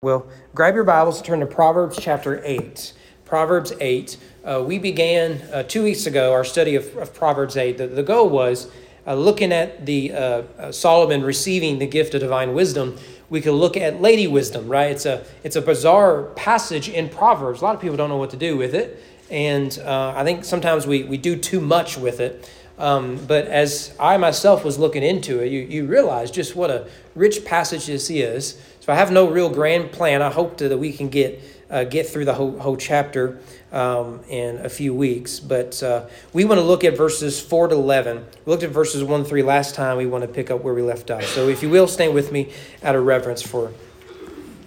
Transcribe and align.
Well, 0.00 0.28
grab 0.54 0.76
your 0.76 0.84
Bibles 0.84 1.16
and 1.16 1.26
turn 1.26 1.40
to 1.40 1.46
Proverbs 1.46 1.98
chapter 2.00 2.40
8. 2.44 2.92
Proverbs 3.24 3.72
8. 3.80 4.16
Uh, 4.44 4.64
we 4.64 4.78
began 4.78 5.42
uh, 5.52 5.64
two 5.64 5.82
weeks 5.82 6.06
ago 6.06 6.32
our 6.32 6.44
study 6.44 6.76
of, 6.76 6.96
of 6.98 7.12
Proverbs 7.12 7.56
8. 7.56 7.78
The, 7.78 7.88
the 7.88 8.04
goal 8.04 8.28
was 8.28 8.70
uh, 9.08 9.16
looking 9.16 9.50
at 9.50 9.86
the 9.86 10.12
uh, 10.12 10.18
uh, 10.56 10.70
Solomon 10.70 11.24
receiving 11.24 11.80
the 11.80 11.86
gift 11.88 12.14
of 12.14 12.20
divine 12.20 12.54
wisdom. 12.54 12.96
We 13.28 13.40
could 13.40 13.54
look 13.54 13.76
at 13.76 14.00
lady 14.00 14.28
wisdom, 14.28 14.68
right? 14.68 14.92
It's 14.92 15.04
a, 15.04 15.26
it's 15.42 15.56
a 15.56 15.60
bizarre 15.60 16.26
passage 16.36 16.88
in 16.88 17.08
Proverbs. 17.08 17.60
A 17.60 17.64
lot 17.64 17.74
of 17.74 17.80
people 17.80 17.96
don't 17.96 18.08
know 18.08 18.18
what 18.18 18.30
to 18.30 18.36
do 18.36 18.56
with 18.56 18.76
it. 18.76 19.02
And 19.32 19.76
uh, 19.80 20.14
I 20.14 20.22
think 20.22 20.44
sometimes 20.44 20.86
we, 20.86 21.02
we 21.02 21.16
do 21.16 21.34
too 21.34 21.60
much 21.60 21.98
with 21.98 22.20
it. 22.20 22.48
Um, 22.78 23.16
but 23.26 23.46
as 23.46 23.96
I 23.98 24.16
myself 24.16 24.64
was 24.64 24.78
looking 24.78 25.02
into 25.02 25.40
it, 25.40 25.50
you, 25.50 25.62
you 25.62 25.86
realize 25.86 26.30
just 26.30 26.54
what 26.54 26.70
a 26.70 26.88
rich 27.16 27.44
passage 27.44 27.86
this 27.86 28.08
is. 28.08 28.62
So 28.88 28.94
I 28.94 28.96
have 28.96 29.12
no 29.12 29.28
real 29.28 29.50
grand 29.50 29.92
plan. 29.92 30.22
I 30.22 30.30
hope 30.30 30.56
to, 30.56 30.68
that 30.70 30.78
we 30.78 30.94
can 30.94 31.10
get 31.10 31.42
uh, 31.68 31.84
get 31.84 32.08
through 32.08 32.24
the 32.24 32.32
whole, 32.32 32.58
whole 32.58 32.78
chapter 32.78 33.38
um, 33.70 34.20
in 34.30 34.56
a 34.64 34.70
few 34.70 34.94
weeks. 34.94 35.40
But 35.40 35.82
uh, 35.82 36.06
we 36.32 36.46
want 36.46 36.58
to 36.58 36.64
look 36.64 36.84
at 36.84 36.96
verses 36.96 37.38
4 37.38 37.68
to 37.68 37.74
11. 37.74 38.24
We 38.46 38.50
looked 38.50 38.62
at 38.62 38.70
verses 38.70 39.04
1 39.04 39.24
to 39.24 39.28
3 39.28 39.42
last 39.42 39.74
time. 39.74 39.98
We 39.98 40.06
want 40.06 40.22
to 40.22 40.28
pick 40.28 40.50
up 40.50 40.62
where 40.62 40.72
we 40.72 40.80
left 40.80 41.10
off. 41.10 41.26
So 41.26 41.48
if 41.50 41.62
you 41.62 41.68
will, 41.68 41.86
stand 41.86 42.14
with 42.14 42.32
me 42.32 42.50
out 42.82 42.96
of 42.96 43.04
reverence 43.04 43.42
for 43.42 43.74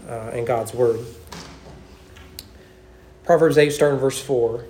uh, 0.07 0.29
in 0.35 0.45
God's 0.45 0.71
word. 0.71 0.99
Proverbs 3.23 3.57
8, 3.57 3.71
starting 3.71 3.99
verse 3.99 4.21
4. 4.21 4.65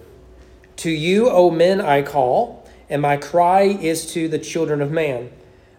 To 0.77 0.89
you, 0.89 1.29
O 1.29 1.51
men, 1.51 1.81
I 1.81 2.03
call, 2.03 2.69
and 2.89 3.01
my 3.01 3.17
cry 3.17 3.63
is 3.63 4.13
to 4.13 4.29
the 4.29 4.39
children 4.39 4.81
of 4.81 4.91
man. 4.91 5.29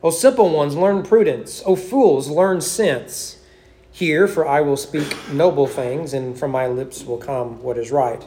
O 0.02 0.10
simple 0.10 0.50
ones, 0.50 0.76
learn 0.76 1.02
prudence. 1.02 1.62
O 1.64 1.74
fools, 1.74 2.28
learn 2.28 2.60
sense. 2.60 3.38
Hear, 3.92 4.26
for 4.26 4.48
I 4.48 4.62
will 4.62 4.78
speak 4.78 5.14
noble 5.30 5.66
things, 5.66 6.14
and 6.14 6.36
from 6.38 6.50
my 6.50 6.66
lips 6.66 7.04
will 7.04 7.18
come 7.18 7.62
what 7.62 7.76
is 7.76 7.90
right. 7.90 8.26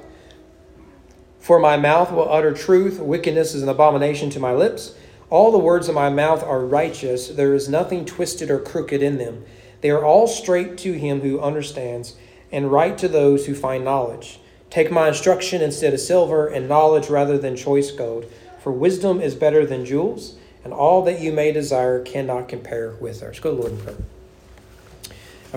For 1.39 1.59
my 1.59 1.75
mouth 1.75 2.11
will 2.11 2.31
utter 2.31 2.53
truth, 2.53 2.99
wickedness 2.99 3.55
is 3.55 3.63
an 3.63 3.69
abomination 3.69 4.29
to 4.31 4.39
my 4.39 4.53
lips. 4.53 4.93
All 5.31 5.51
the 5.51 5.57
words 5.57 5.89
of 5.89 5.95
my 5.95 6.09
mouth 6.09 6.43
are 6.43 6.63
righteous, 6.63 7.29
there 7.29 7.55
is 7.55 7.67
nothing 7.67 8.05
twisted 8.05 8.51
or 8.51 8.59
crooked 8.59 9.01
in 9.01 9.17
them. 9.17 9.43
They 9.81 9.89
are 9.89 10.05
all 10.05 10.27
straight 10.27 10.77
to 10.79 10.93
him 10.93 11.21
who 11.21 11.41
understands, 11.41 12.15
and 12.51 12.71
right 12.71 12.95
to 12.99 13.07
those 13.07 13.47
who 13.47 13.55
find 13.55 13.83
knowledge. 13.83 14.39
Take 14.69 14.91
my 14.91 15.07
instruction 15.07 15.63
instead 15.63 15.95
of 15.95 15.99
silver, 15.99 16.47
and 16.47 16.69
knowledge 16.69 17.09
rather 17.09 17.39
than 17.39 17.55
choice 17.55 17.89
gold. 17.89 18.25
For 18.59 18.71
wisdom 18.71 19.19
is 19.19 19.33
better 19.33 19.65
than 19.65 19.85
jewels, 19.85 20.35
and 20.63 20.73
all 20.73 21.03
that 21.05 21.21
you 21.21 21.31
may 21.31 21.51
desire 21.51 22.03
cannot 22.03 22.49
compare 22.49 22.91
with 22.99 23.21
her. 23.21 23.27
Let's 23.27 23.39
go, 23.39 23.51
Lord, 23.51 23.71
in 23.71 23.77
prayer. 23.79 23.97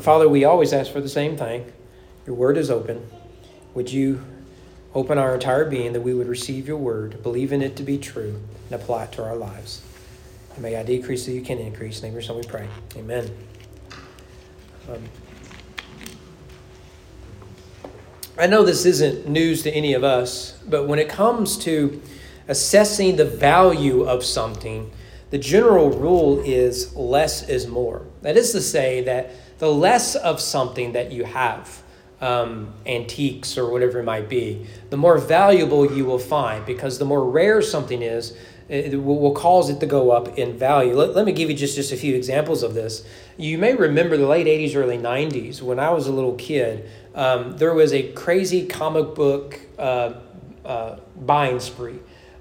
Father, 0.01 0.29
we 0.29 0.45
always 0.45 0.73
ask 0.73 0.93
for 0.93 1.01
the 1.01 1.09
same 1.09 1.37
thing. 1.37 1.73
Your 2.27 2.37
word 2.37 2.57
is 2.57 2.71
open. 2.71 3.09
Would 3.75 3.91
you 3.91 4.23
open 4.95 5.19
our 5.19 5.35
entire 5.35 5.65
being 5.65 5.93
that 5.93 6.01
we 6.01 6.15
would 6.15 6.29
receive 6.29 6.69
your 6.69 6.77
word, 6.77 7.23
believe 7.23 7.53
in 7.53 7.63
it 7.63 7.77
to 7.77 7.83
be 7.83 7.99
true, 7.99 8.41
and 8.71 8.81
apply 8.81 9.05
it 9.05 9.13
to 9.13 9.25
our 9.25 9.37
lives? 9.37 9.83
And 10.55 10.63
may 10.63 10.77
I 10.77 10.83
decrease 10.83 11.25
so 11.25 11.31
you 11.31 11.43
can 11.43 11.59
increase. 11.59 12.03
In 12.03 12.13
your 12.13 12.23
son 12.23 12.37
we 12.37 12.43
pray. 12.43 12.69
Amen. 12.97 13.31
Um, 14.91 15.03
I 18.39 18.47
know 18.47 18.63
this 18.63 18.87
isn't 18.87 19.29
news 19.29 19.63
to 19.65 19.71
any 19.71 19.95
of 19.95 20.05
us, 20.05 20.59
but 20.69 20.87
when 20.87 20.99
it 20.99 21.09
comes 21.09 21.57
to 21.59 22.01
assessing 22.47 23.17
the 23.17 23.25
value 23.25 24.03
of 24.03 24.25
something, 24.25 24.91
the 25.31 25.39
general 25.39 25.91
rule 25.91 26.41
is 26.41 26.95
less 26.95 27.49
is 27.49 27.67
more. 27.67 28.07
That 28.23 28.37
is 28.37 28.53
to 28.53 28.61
say, 28.61 29.03
that 29.03 29.31
the 29.59 29.71
less 29.71 30.15
of 30.15 30.41
something 30.41 30.93
that 30.93 31.13
you 31.13 31.25
have, 31.25 31.83
um, 32.21 32.73
antiques 32.87 33.57
or 33.59 33.71
whatever 33.71 34.01
it 34.01 34.05
might 34.05 34.29
be, 34.29 34.67
the 34.91 34.97
more 34.97 35.19
valuable 35.19 35.93
you 35.93 36.05
will 36.05 36.19
find 36.19 36.65
because 36.67 36.99
the 36.99 37.05
more 37.05 37.29
rare 37.29 37.63
something 37.63 38.03
is, 38.03 38.37
it 38.69 39.03
will, 39.03 39.33
cause 39.33 39.71
it 39.71 39.81
to 39.81 39.87
go 39.87 40.11
up 40.11 40.37
in 40.37 40.59
value. 40.59 40.95
Let, 40.95 41.15
let 41.15 41.25
me 41.25 41.33
give 41.33 41.49
you 41.49 41.57
just, 41.57 41.75
just 41.75 41.91
a 41.91 41.97
few 41.97 42.15
examples 42.15 42.63
of 42.63 42.75
this. 42.75 43.03
You 43.39 43.57
may 43.57 43.75
remember 43.75 44.19
the 44.19 44.27
late 44.27 44.47
80s, 44.47 44.77
early 44.77 44.99
90s. 44.99 45.63
When 45.63 45.79
I 45.79 45.89
was 45.91 46.07
a 46.07 46.13
little 46.13 46.35
kid, 46.35 46.89
um, 47.15 47.57
there 47.57 47.73
was 47.73 47.95
a 47.95 48.13
crazy 48.13 48.67
comic 48.67 49.15
book 49.15 49.59
uh, 49.79 50.15
uh, 50.67 50.97
buying 51.17 51.61
spree 51.61 51.99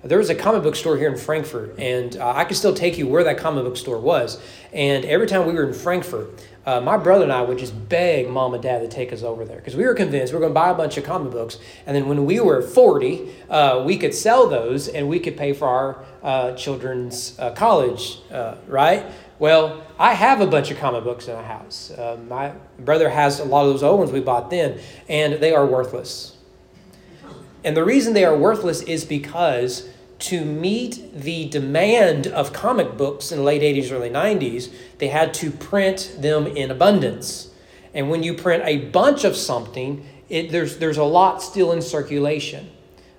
there 0.08 0.18
was 0.18 0.30
a 0.30 0.36
comic 0.36 0.64
book 0.64 0.76
store 0.76 0.98
here 0.98 1.12
in 1.12 1.18
Frankfort, 1.18 1.76
and 1.80 2.16
uh, 2.18 2.34
I 2.36 2.46
can 2.46 2.56
still 2.56 2.74
take 2.74 2.98
you 2.98 3.08
where 3.08 3.24
that 3.24 3.38
comic 3.38 3.64
book 3.64 3.78
store 3.78 4.00
was. 4.00 4.42
And 4.72 5.06
every 5.06 5.28
time 5.28 5.46
we 5.46 5.54
were 5.54 5.68
in 5.68 5.74
Frankfort, 5.74 6.46
uh, 6.68 6.82
my 6.82 6.98
brother 6.98 7.24
and 7.24 7.32
I 7.32 7.42
would 7.42 7.58
just 7.58 7.88
beg 7.88 8.30
mom 8.30 8.54
and 8.54 8.62
dad 8.62 8.80
to 8.80 8.90
take 8.90 9.14
us 9.14 9.24
over 9.24 9.46
there 9.46 9.56
because 9.56 9.78
we 9.78 9.86
were 9.86 9.94
convinced 9.94 10.34
we 10.34 10.36
were 10.36 10.42
going 10.42 10.52
to 10.52 10.54
buy 10.54 10.70
a 10.70 10.76
bunch 10.76 10.98
of 10.98 11.06
comic 11.06 11.32
books. 11.32 11.60
And 11.86 11.96
then 11.96 12.10
when 12.10 12.26
we 12.26 12.42
were 12.42 12.62
40, 12.62 13.32
uh, 13.50 13.84
we 13.86 13.98
could 13.98 14.14
sell 14.14 14.50
those 14.50 14.90
and 14.90 15.08
we 15.08 15.22
could 15.22 15.38
pay 15.38 15.54
for 15.54 15.66
our 15.66 16.06
uh, 16.22 16.52
children's 16.56 17.40
uh, 17.40 17.52
college, 17.52 18.20
uh, 18.32 18.56
right? 18.68 19.06
Well, 19.40 19.82
I 19.98 20.14
have 20.14 20.42
a 20.42 20.48
bunch 20.48 20.70
of 20.70 20.78
comic 20.78 21.06
books 21.06 21.30
in 21.30 21.38
the 21.38 21.44
house. 21.44 21.90
Uh, 21.90 22.20
my 22.28 22.52
brother 22.80 23.08
has 23.08 23.40
a 23.40 23.46
lot 23.46 23.66
of 23.66 23.72
those 23.72 23.84
old 23.84 24.00
ones 24.00 24.12
we 24.12 24.20
bought 24.20 24.50
then, 24.50 24.78
and 25.08 25.36
they 25.36 25.54
are 25.54 25.66
worthless. 25.66 26.36
And 27.64 27.78
the 27.78 27.86
reason 27.86 28.14
they 28.14 28.26
are 28.26 28.36
worthless 28.36 28.82
is 28.82 29.06
because 29.06 29.88
to 30.20 30.44
meet 30.44 31.14
the 31.14 31.48
demand 31.50 32.28
of 32.28 32.54
comic 32.54 32.98
books 32.98 33.32
in 33.32 33.40
the 33.40 33.44
late 33.44 33.62
80s, 33.62 33.92
early 33.92 34.10
90s, 34.10 34.74
they 34.98 35.10
had 35.10 35.34
to 35.36 35.52
print 35.52 36.16
them 36.20 36.48
in 36.48 36.72
abundance. 36.72 37.50
And 37.94 38.10
when 38.10 38.24
you 38.24 38.34
print 38.34 38.64
a 38.66 38.90
bunch 38.90 39.24
of 39.24 39.36
something, 39.36 40.06
it, 40.30 40.52
there's, 40.52 40.78
there's 40.78 40.98
a 40.98 41.04
lot 41.04 41.42
still 41.42 41.72
in 41.72 41.82
circulation. 41.82 42.70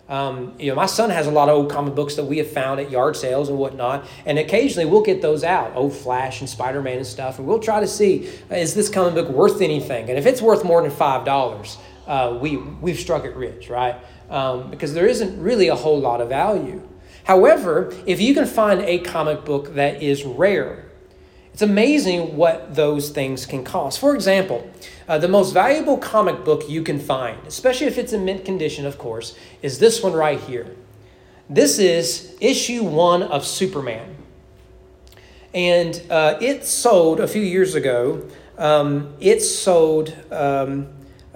Um, 0.08 0.54
you 0.58 0.70
know, 0.70 0.74
my 0.74 0.86
son 0.86 1.10
has 1.10 1.26
a 1.26 1.30
lot 1.30 1.50
of 1.50 1.56
old 1.56 1.70
comic 1.70 1.94
books 1.94 2.14
that 2.14 2.24
we 2.24 2.38
have 2.38 2.50
found 2.50 2.80
at 2.80 2.90
yard 2.90 3.14
sales 3.14 3.50
and 3.50 3.58
whatnot, 3.58 4.06
and 4.24 4.38
occasionally 4.38 4.88
we'll 4.88 5.02
get 5.02 5.20
those 5.20 5.44
out, 5.44 5.76
old 5.76 5.92
Flash 5.92 6.40
and 6.40 6.48
Spider 6.48 6.80
Man 6.80 6.96
and 6.96 7.06
stuff, 7.06 7.38
and 7.38 7.46
we'll 7.46 7.58
try 7.58 7.80
to 7.80 7.86
see 7.86 8.30
is 8.50 8.74
this 8.74 8.88
comic 8.88 9.12
book 9.14 9.28
worth 9.28 9.60
anything? 9.60 10.08
And 10.08 10.18
if 10.18 10.24
it's 10.24 10.40
worth 10.40 10.64
more 10.64 10.80
than 10.80 10.90
five 10.90 11.26
dollars, 11.26 11.76
uh, 12.06 12.38
we 12.40 12.56
we've 12.56 12.98
struck 12.98 13.26
it 13.26 13.36
rich, 13.36 13.68
right? 13.68 13.96
Um, 14.30 14.70
because 14.70 14.94
there 14.94 15.06
isn't 15.06 15.40
really 15.40 15.68
a 15.68 15.74
whole 15.74 15.98
lot 15.98 16.20
of 16.20 16.28
value. 16.28 16.86
However, 17.24 17.94
if 18.06 18.20
you 18.20 18.34
can 18.34 18.46
find 18.46 18.80
a 18.82 18.98
comic 18.98 19.44
book 19.44 19.74
that 19.74 20.02
is 20.02 20.24
rare, 20.24 20.86
it's 21.52 21.62
amazing 21.62 22.36
what 22.36 22.74
those 22.74 23.10
things 23.10 23.44
can 23.44 23.64
cost. 23.64 23.98
For 23.98 24.14
example, 24.14 24.70
uh, 25.08 25.18
the 25.18 25.28
most 25.28 25.52
valuable 25.52 25.98
comic 25.98 26.44
book 26.44 26.68
you 26.68 26.82
can 26.82 27.00
find, 27.00 27.44
especially 27.46 27.86
if 27.86 27.98
it's 27.98 28.12
in 28.12 28.24
mint 28.24 28.44
condition, 28.44 28.86
of 28.86 28.96
course, 28.96 29.36
is 29.60 29.78
this 29.78 30.02
one 30.02 30.12
right 30.12 30.40
here. 30.40 30.76
This 31.50 31.78
is 31.78 32.36
issue 32.40 32.84
one 32.84 33.22
of 33.22 33.44
Superman. 33.44 34.16
And 35.52 36.00
uh, 36.10 36.38
it 36.40 36.64
sold 36.64 37.20
a 37.20 37.26
few 37.26 37.42
years 37.42 37.74
ago. 37.74 38.22
Um, 38.56 39.14
it 39.18 39.40
sold 39.40 40.14
um, 40.30 40.88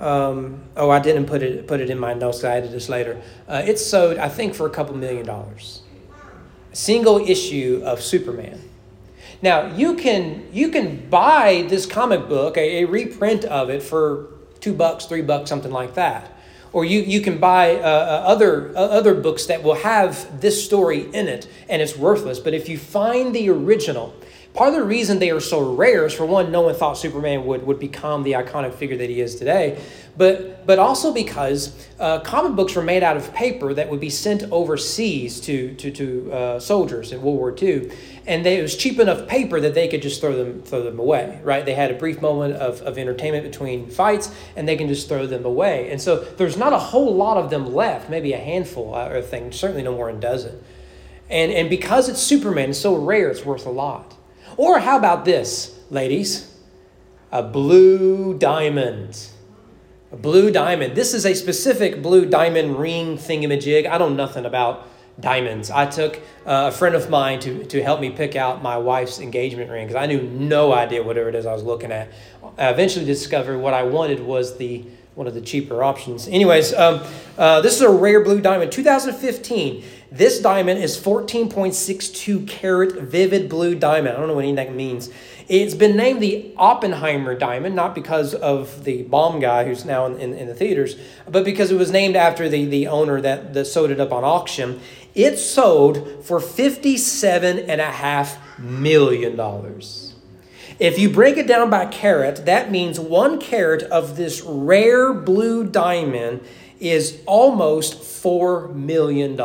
um, 0.03 0.65
oh, 0.77 0.91
I 0.91 0.99
didn't 0.99 1.27
put 1.27 1.43
it 1.43 1.69
put 1.69 1.81
it 1.81 1.89
in 1.89 1.99
my 1.99 2.13
notes. 2.13 2.43
I 2.43 2.57
added 2.57 2.73
this 2.73 2.89
later. 2.89 3.23
Uh, 3.47 3.73
sold, 3.77 4.19
I 4.19 4.29
think, 4.29 4.55
for 4.55 4.67
a 4.67 4.71
couple 4.71 4.97
million 4.97 5.25
dollars. 5.25 5.83
Single 6.73 7.19
issue 7.19 7.83
of 7.85 8.03
Superman. 8.03 8.61
Now 9.43 9.75
you 9.77 9.95
can 9.95 10.49
you 10.53 10.71
can 10.71 11.09
buy 11.09 11.67
this 11.69 11.87
comic 11.87 12.29
book, 12.29 12.57
a, 12.57 12.83
a 12.83 12.85
reprint 12.87 13.45
of 13.45 13.71
it, 13.71 13.83
for 13.83 14.29
two 14.59 14.73
bucks, 14.73 15.07
three 15.07 15.23
bucks, 15.23 15.49
something 15.49 15.73
like 15.73 15.95
that. 15.95 16.31
Or 16.73 16.85
you, 16.85 17.01
you 17.01 17.21
can 17.21 17.39
buy 17.39 17.77
uh, 17.77 17.81
uh 17.81 18.23
other 18.27 18.77
uh, 18.77 18.81
other 18.81 19.15
books 19.15 19.47
that 19.47 19.63
will 19.63 19.75
have 19.75 20.41
this 20.41 20.65
story 20.65 21.03
in 21.15 21.29
it, 21.29 21.47
and 21.69 21.81
it's 21.81 21.97
worthless. 21.97 22.41
But 22.41 22.55
if 22.55 22.69
you 22.69 22.77
find 22.77 23.33
the 23.33 23.51
original, 23.51 24.15
Part 24.55 24.69
of 24.69 24.75
the 24.75 24.85
reason 24.85 25.19
they 25.19 25.31
are 25.31 25.41
so 25.41 25.75
rare 25.75 26.05
is 26.05 26.13
for 26.13 26.27
one, 26.27 26.53
no 26.53 26.61
one 26.61 26.75
thought 26.75 26.99
Superman 26.99 27.47
would, 27.47 27.67
would 27.67 27.79
become 27.79 28.23
the 28.23 28.33
iconic 28.33 28.75
figure 28.75 28.99
that 28.99 29.09
he 29.09 29.19
is 29.19 29.37
today, 29.37 29.83
but, 30.15 30.67
but 30.67 30.79
also 30.79 31.11
because 31.11 31.75
uh, 31.99 32.21
comic 32.21 32.55
books 32.55 32.75
were 32.75 32.83
made 32.83 33.03
out 33.03 33.17
of 33.17 33.33
paper 33.33 33.73
that 33.73 33.89
would 33.89 34.01
be 34.01 34.11
sent 34.11 34.43
overseas 34.53 35.41
to, 35.41 35.75
to, 35.77 35.91
to 35.93 36.33
uh, 36.33 36.61
soldiers 36.61 37.13
in 37.13 37.23
World 37.23 37.39
War 37.39 37.57
II. 37.61 37.91
And 38.27 38.45
they, 38.45 38.59
it 38.59 38.63
was 38.63 38.77
cheap 38.77 38.99
enough 38.99 39.27
paper 39.27 39.59
that 39.59 39.75
they 39.75 39.89
could 39.89 40.03
just 40.03 40.21
throw 40.21 40.37
them, 40.37 40.61
throw 40.61 40.83
them 40.83 40.99
away, 40.99 41.41
right? 41.43 41.65
They 41.65 41.73
had 41.73 41.91
a 41.91 41.95
brief 41.95 42.21
moment 42.21 42.55
of, 42.57 42.83
of 42.83 42.99
entertainment 42.99 43.45
between 43.45 43.89
fights, 43.89 44.35
and 44.55 44.69
they 44.69 44.77
can 44.77 44.87
just 44.87 45.09
throw 45.09 45.27
them 45.27 45.47
away. 45.47 45.91
And 45.91 45.99
so 45.99 46.17
there's 46.17 46.59
not 46.59 46.75
a 46.75 46.79
whole 46.79 47.15
lot 47.15 47.39
of 47.39 47.49
them 47.49 47.73
left, 47.73 48.11
maybe 48.11 48.35
a 48.35 48.39
handful 48.39 48.95
or 48.95 49.23
thing, 49.23 49.51
certainly 49.51 49.83
no 49.83 49.97
more 49.97 50.09
than 50.09 50.19
a 50.19 50.21
dozen. 50.21 50.63
And, 51.31 51.51
and 51.51 51.71
because 51.71 52.11
it's 52.11 52.21
Superman, 52.21 52.71
it's 52.71 52.79
so 52.79 52.95
rare, 52.95 53.31
it's 53.31 53.47
worth 53.47 53.65
a 53.65 53.71
lot. 53.71 54.19
Or 54.57 54.79
how 54.79 54.99
about 54.99 55.25
this, 55.25 55.79
ladies? 55.91 56.55
A 57.31 57.43
blue 57.43 58.37
diamond. 58.37 59.29
A 60.11 60.17
blue 60.17 60.51
diamond. 60.51 60.95
This 60.95 61.15
is 61.15 61.25
a 61.25 61.35
specific 61.35 62.03
blue 62.03 62.27
diamond 62.27 62.77
ring 62.79 63.17
thingamajig. 63.17 63.87
I 63.87 63.97
don't 63.99 64.17
know 64.17 64.25
nothing 64.25 64.45
about 64.45 64.89
diamonds. 65.21 65.71
I 65.71 65.87
took 65.87 66.17
uh, 66.47 66.69
a 66.69 66.73
friend 66.73 66.95
of 66.95 67.09
mine 67.09 67.41
to, 67.41 67.65
to 67.65 67.83
help 67.83 68.01
me 68.01 68.11
pick 68.11 68.37
out 68.37 68.63
my 68.63 68.77
wife's 68.77 69.21
engagement 69.21 69.71
ring 69.71 69.87
because 69.87 70.01
I 70.01 70.07
knew 70.07 70.23
no 70.23 70.73
idea 70.73 71.03
whatever 71.03 71.29
it 71.29 71.35
is 71.35 71.47
I 71.47 71.53
was 71.53 71.63
looking 71.63 71.93
at. 71.93 72.11
I 72.59 72.71
eventually 72.71 73.05
discovered 73.05 73.59
what 73.59 73.75
I 73.75 73.83
wanted 73.83 74.21
was 74.21 74.57
the 74.57 74.85
one 75.15 75.27
of 75.27 75.35
the 75.35 75.41
cheaper 75.43 75.85
options. 75.85 76.27
Anyways, 76.27 76.73
um, 76.73 77.03
uh, 77.37 77.61
this 77.61 77.75
is 77.75 77.83
a 77.83 77.91
rare 77.91 78.25
blue 78.25 78.41
diamond, 78.41 78.73
2015. 78.73 79.85
This 80.13 80.41
diamond 80.41 80.83
is 80.83 80.99
14.62 80.99 82.47
carat 82.47 83.01
vivid 83.01 83.49
blue 83.49 83.75
diamond. 83.75 84.15
I 84.15 84.19
don't 84.21 84.29
know 84.29 84.35
what 84.35 84.45
any 84.45 84.51
of 84.51 84.57
that 84.57 84.75
means. 84.75 85.09
It's 85.49 85.73
been 85.73 85.97
named 85.97 86.21
the 86.21 86.53
Oppenheimer 86.59 87.35
diamond, 87.35 87.75
not 87.75 87.95
because 87.95 88.35
of 88.35 88.85
the 88.85 89.05
bomb 89.05 89.41
guy 89.41 89.65
who's 89.65 89.87
now 89.87 90.05
in, 90.05 90.19
in, 90.19 90.35
in 90.35 90.49
the 90.49 90.55
theaters, 90.55 90.97
but 91.27 91.47
because 91.47 91.71
it 91.71 91.77
was 91.77 91.91
named 91.91 92.15
after 92.15 92.47
the, 92.51 92.67
the 92.67 92.89
owner 92.89 93.23
that, 93.23 93.55
that 93.55 93.65
sold 93.65 93.91
it 93.91 94.01
up 94.01 94.13
on 94.13 94.23
auction. 94.23 94.81
It 95.15 95.39
sold 95.39 96.23
for 96.23 96.41
$57.5 96.41 98.37
million. 98.59 99.41
If 100.79 100.99
you 100.99 101.09
break 101.09 101.39
it 101.39 101.47
down 101.47 101.71
by 101.71 101.87
carat, 101.87 102.45
that 102.45 102.71
means 102.71 103.01
one 103.01 103.41
carat 103.41 103.83
of 103.85 104.19
this 104.19 104.43
rare 104.43 105.15
blue 105.15 105.65
diamond 105.65 106.43
is 106.83 107.23
almost 107.27 108.01
$4 108.01 108.75
million. 108.75 109.41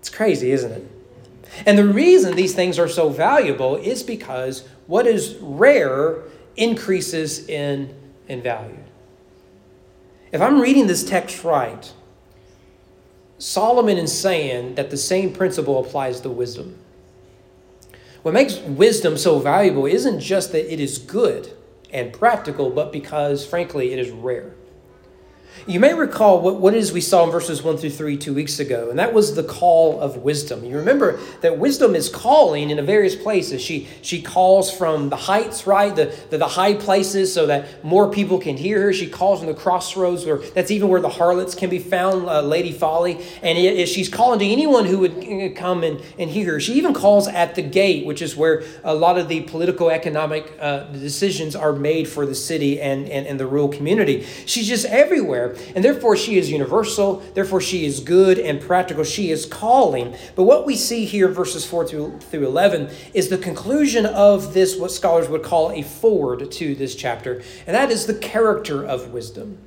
It's 0.00 0.10
crazy, 0.10 0.50
isn't 0.50 0.72
it? 0.72 0.90
And 1.64 1.78
the 1.78 1.86
reason 1.86 2.34
these 2.34 2.54
things 2.54 2.76
are 2.78 2.88
so 2.88 3.08
valuable 3.08 3.76
is 3.76 4.02
because 4.02 4.66
what 4.88 5.06
is 5.06 5.36
rare 5.40 6.24
increases 6.56 7.48
in, 7.48 7.94
in 8.26 8.42
value. 8.42 8.82
If 10.32 10.42
I'm 10.42 10.60
reading 10.60 10.88
this 10.88 11.04
text 11.04 11.44
right, 11.44 11.92
Solomon 13.38 13.96
is 13.96 14.16
saying 14.16 14.74
that 14.74 14.90
the 14.90 14.96
same 14.96 15.32
principle 15.32 15.78
applies 15.78 16.20
to 16.22 16.30
wisdom. 16.30 16.76
What 18.22 18.34
makes 18.34 18.58
wisdom 18.58 19.16
so 19.16 19.38
valuable 19.38 19.86
isn't 19.86 20.18
just 20.18 20.50
that 20.50 20.70
it 20.72 20.80
is 20.80 20.98
good 20.98 21.52
and 21.92 22.12
practical, 22.12 22.70
but 22.70 22.92
because, 22.92 23.46
frankly, 23.46 23.92
it 23.92 24.00
is 24.00 24.10
rare. 24.10 24.57
You 25.68 25.80
may 25.80 25.92
recall 25.92 26.40
what, 26.40 26.56
what 26.56 26.74
it 26.74 26.78
is 26.78 26.92
we 26.92 27.02
saw 27.02 27.24
in 27.24 27.30
verses 27.30 27.62
1 27.62 27.76
through 27.76 27.90
3 27.90 28.16
two 28.16 28.32
weeks 28.32 28.58
ago, 28.58 28.88
and 28.88 28.98
that 28.98 29.12
was 29.12 29.34
the 29.34 29.42
call 29.42 30.00
of 30.00 30.18
wisdom. 30.18 30.64
You 30.64 30.78
remember 30.78 31.18
that 31.42 31.58
wisdom 31.58 31.94
is 31.94 32.08
calling 32.08 32.70
in 32.70 32.78
a 32.78 32.82
various 32.82 33.14
places. 33.14 33.60
She, 33.60 33.86
she 34.00 34.22
calls 34.22 34.70
from 34.70 35.10
the 35.10 35.16
heights, 35.16 35.66
right? 35.66 35.94
The, 35.94 36.16
the, 36.30 36.38
the 36.38 36.48
high 36.48 36.72
places 36.72 37.32
so 37.32 37.46
that 37.46 37.84
more 37.84 38.10
people 38.10 38.38
can 38.38 38.56
hear 38.56 38.80
her. 38.82 38.92
She 38.92 39.08
calls 39.08 39.40
from 39.40 39.48
the 39.48 39.54
crossroads, 39.54 40.24
where 40.24 40.38
that's 40.38 40.70
even 40.70 40.88
where 40.88 41.02
the 41.02 41.08
harlots 41.10 41.54
can 41.54 41.68
be 41.68 41.78
found, 41.78 42.26
uh, 42.26 42.40
Lady 42.40 42.72
Folly. 42.72 43.18
And 43.42 43.58
it, 43.58 43.78
it, 43.78 43.86
she's 43.88 44.08
calling 44.08 44.38
to 44.38 44.46
anyone 44.46 44.86
who 44.86 45.00
would 45.00 45.18
uh, 45.18 45.54
come 45.54 45.84
and, 45.84 46.00
and 46.18 46.30
hear 46.30 46.52
her. 46.52 46.60
She 46.60 46.74
even 46.74 46.94
calls 46.94 47.28
at 47.28 47.56
the 47.56 47.62
gate, 47.62 48.06
which 48.06 48.22
is 48.22 48.34
where 48.34 48.62
a 48.84 48.94
lot 48.94 49.18
of 49.18 49.28
the 49.28 49.42
political 49.42 49.90
economic 49.90 50.50
uh, 50.60 50.84
decisions 50.84 51.54
are 51.54 51.74
made 51.74 52.08
for 52.08 52.24
the 52.24 52.34
city 52.34 52.80
and, 52.80 53.06
and, 53.10 53.26
and 53.26 53.38
the 53.38 53.46
rural 53.46 53.68
community. 53.68 54.24
She's 54.46 54.66
just 54.66 54.86
everywhere. 54.86 55.37
And 55.46 55.84
therefore, 55.84 56.16
she 56.16 56.38
is 56.38 56.50
universal. 56.50 57.16
Therefore, 57.34 57.60
she 57.60 57.84
is 57.84 58.00
good 58.00 58.38
and 58.38 58.60
practical. 58.60 59.04
She 59.04 59.30
is 59.30 59.46
calling. 59.46 60.16
But 60.36 60.44
what 60.44 60.66
we 60.66 60.76
see 60.76 61.04
here, 61.04 61.28
verses 61.28 61.64
4 61.66 61.86
through, 61.86 62.18
through 62.20 62.46
11, 62.46 62.90
is 63.14 63.28
the 63.28 63.38
conclusion 63.38 64.06
of 64.06 64.54
this, 64.54 64.76
what 64.76 64.90
scholars 64.90 65.28
would 65.28 65.42
call 65.42 65.72
a 65.72 65.82
forward 65.82 66.50
to 66.52 66.74
this 66.74 66.94
chapter. 66.94 67.42
And 67.66 67.74
that 67.74 67.90
is 67.90 68.06
the 68.06 68.14
character 68.14 68.84
of 68.84 69.12
wisdom. 69.12 69.58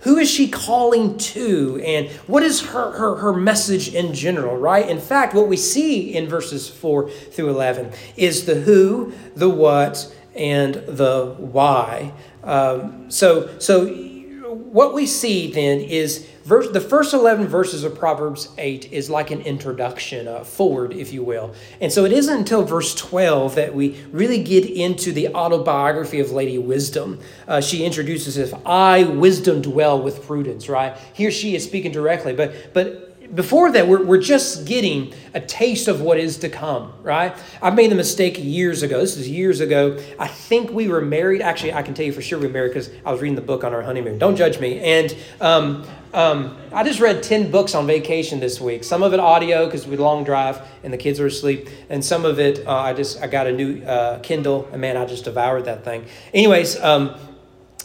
Who 0.00 0.18
is 0.18 0.30
she 0.30 0.48
calling 0.48 1.18
to? 1.18 1.82
And 1.84 2.08
what 2.28 2.42
is 2.42 2.60
her, 2.66 2.92
her, 2.92 3.16
her 3.16 3.32
message 3.32 3.92
in 3.92 4.14
general, 4.14 4.56
right? 4.56 4.88
In 4.88 5.00
fact, 5.00 5.34
what 5.34 5.48
we 5.48 5.56
see 5.56 6.14
in 6.14 6.28
verses 6.28 6.68
4 6.68 7.10
through 7.10 7.50
11 7.50 7.92
is 8.16 8.46
the 8.46 8.54
who, 8.54 9.12
the 9.34 9.50
what, 9.50 10.14
and 10.36 10.74
the 10.74 11.34
why. 11.38 12.12
Um, 12.44 13.10
so, 13.10 13.58
so 13.58 14.05
what 14.54 14.94
we 14.94 15.06
see 15.06 15.50
then 15.50 15.80
is 15.80 16.26
verse, 16.44 16.68
the 16.70 16.80
first 16.80 17.14
11 17.14 17.46
verses 17.46 17.84
of 17.84 17.94
Proverbs 17.94 18.48
8 18.58 18.92
is 18.92 19.08
like 19.08 19.30
an 19.30 19.40
introduction, 19.42 20.28
uh, 20.28 20.44
forward, 20.44 20.92
if 20.92 21.12
you 21.12 21.22
will. 21.22 21.54
And 21.80 21.92
so 21.92 22.04
it 22.04 22.12
isn't 22.12 22.36
until 22.36 22.62
verse 22.62 22.94
12 22.94 23.54
that 23.56 23.74
we 23.74 24.02
really 24.12 24.42
get 24.42 24.68
into 24.68 25.12
the 25.12 25.28
autobiography 25.28 26.20
of 26.20 26.32
Lady 26.32 26.58
Wisdom. 26.58 27.20
Uh, 27.48 27.60
she 27.60 27.84
introduces 27.84 28.36
if 28.36 28.52
I, 28.66 29.04
wisdom, 29.04 29.62
dwell 29.62 30.00
with 30.00 30.24
prudence, 30.26 30.68
right? 30.68 30.96
Here 31.12 31.30
she 31.30 31.54
is 31.54 31.64
speaking 31.64 31.92
directly, 31.92 32.32
but, 32.32 32.74
but 32.74 33.05
before 33.34 33.72
that, 33.72 33.88
we're, 33.88 34.04
we're 34.04 34.20
just 34.20 34.66
getting 34.66 35.12
a 35.34 35.40
taste 35.40 35.88
of 35.88 36.00
what 36.00 36.18
is 36.18 36.38
to 36.38 36.48
come, 36.48 36.92
right? 37.02 37.36
I 37.60 37.70
made 37.70 37.90
the 37.90 37.96
mistake 37.96 38.36
years 38.38 38.82
ago. 38.82 39.00
This 39.00 39.16
is 39.16 39.28
years 39.28 39.60
ago. 39.60 39.98
I 40.18 40.28
think 40.28 40.70
we 40.70 40.88
were 40.88 41.00
married. 41.00 41.42
Actually, 41.42 41.72
I 41.72 41.82
can 41.82 41.94
tell 41.94 42.06
you 42.06 42.12
for 42.12 42.22
sure 42.22 42.38
we 42.38 42.46
were 42.46 42.52
married 42.52 42.70
because 42.70 42.90
I 43.04 43.12
was 43.12 43.20
reading 43.20 43.36
the 43.36 43.42
book 43.42 43.64
on 43.64 43.74
our 43.74 43.82
honeymoon. 43.82 44.18
Don't 44.18 44.36
judge 44.36 44.60
me. 44.60 44.78
And 44.80 45.16
um, 45.40 45.86
um, 46.14 46.56
I 46.72 46.84
just 46.84 47.00
read 47.00 47.22
10 47.22 47.50
books 47.50 47.74
on 47.74 47.86
vacation 47.86 48.40
this 48.40 48.60
week. 48.60 48.84
Some 48.84 49.02
of 49.02 49.12
it 49.12 49.20
audio 49.20 49.66
because 49.66 49.86
we 49.86 49.96
long 49.96 50.24
drive 50.24 50.60
and 50.82 50.92
the 50.92 50.98
kids 50.98 51.20
were 51.20 51.26
asleep. 51.26 51.68
And 51.90 52.04
some 52.04 52.24
of 52.24 52.38
it, 52.38 52.66
uh, 52.66 52.74
I 52.74 52.94
just, 52.94 53.20
I 53.20 53.26
got 53.26 53.46
a 53.46 53.52
new 53.52 53.82
uh, 53.82 54.20
Kindle 54.20 54.68
and 54.72 54.80
man, 54.80 54.96
I 54.96 55.04
just 55.04 55.24
devoured 55.24 55.66
that 55.66 55.84
thing. 55.84 56.06
Anyways, 56.32 56.80
um, 56.80 57.14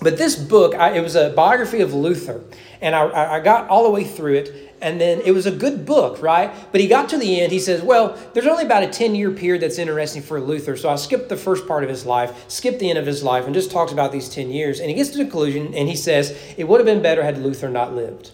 but 0.02 0.18
this 0.18 0.36
book, 0.36 0.74
I, 0.74 0.98
it 0.98 1.02
was 1.02 1.16
a 1.16 1.30
biography 1.30 1.82
of 1.82 1.94
Luther. 1.94 2.44
And 2.82 2.96
I, 2.96 3.36
I 3.36 3.40
got 3.40 3.70
all 3.70 3.84
the 3.84 3.92
way 3.92 4.04
through 4.04 4.36
it 4.36 4.71
and 4.82 5.00
then 5.00 5.22
it 5.24 5.32
was 5.32 5.46
a 5.46 5.52
good 5.52 5.86
book, 5.86 6.22
right? 6.22 6.52
But 6.72 6.82
he 6.82 6.88
got 6.88 7.08
to 7.10 7.18
the 7.18 7.40
end. 7.40 7.52
He 7.52 7.60
says, 7.60 7.82
Well, 7.82 8.18
there's 8.34 8.48
only 8.48 8.66
about 8.66 8.84
a 8.84 8.88
10 8.88 9.14
year 9.14 9.32
period 9.32 9.62
that's 9.62 9.78
interesting 9.78 10.24
for 10.24 10.42
Luther. 10.42 10.76
So 10.76 10.90
I 10.90 10.96
skipped 10.96 11.30
the 11.30 11.38
first 11.38 11.68
part 11.68 11.84
of 11.84 11.90
his 11.90 12.06
life, 12.06 12.50
skipped 12.50 12.80
the 12.80 12.90
end 12.90 12.98
of 12.98 13.06
his 13.06 13.24
life, 13.24 13.46
and 13.46 13.54
just 13.54 13.72
talks 13.72 13.92
about 13.92 14.12
these 14.12 14.28
10 14.28 14.50
years. 14.50 14.80
And 14.80 14.90
he 14.90 14.96
gets 14.96 15.12
to 15.12 15.20
the 15.20 15.24
conclusion 15.24 15.74
and 15.76 15.88
he 15.88 15.96
says, 15.96 16.38
It 16.58 16.68
would 16.68 16.80
have 16.80 16.86
been 16.86 17.02
better 17.02 17.24
had 17.24 17.38
Luther 17.38 17.70
not 17.70 17.94
lived. 17.94 18.32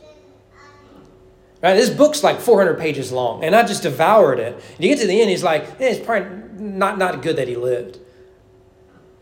Right? 1.61 1.73
This 1.73 1.89
book's 1.89 2.23
like 2.23 2.39
400 2.39 2.79
pages 2.79 3.11
long, 3.11 3.43
and 3.43 3.55
I 3.55 3.65
just 3.65 3.83
devoured 3.83 4.39
it. 4.39 4.53
And 4.53 4.83
you 4.83 4.89
get 4.89 5.01
to 5.01 5.07
the 5.07 5.19
end, 5.19 5.29
he's 5.29 5.43
like, 5.43 5.63
eh, 5.81 5.89
It's 5.89 6.05
probably 6.05 6.29
not, 6.63 6.97
not 6.97 7.21
good 7.21 7.35
that 7.35 7.49
he 7.49 7.57
lived. 7.57 7.99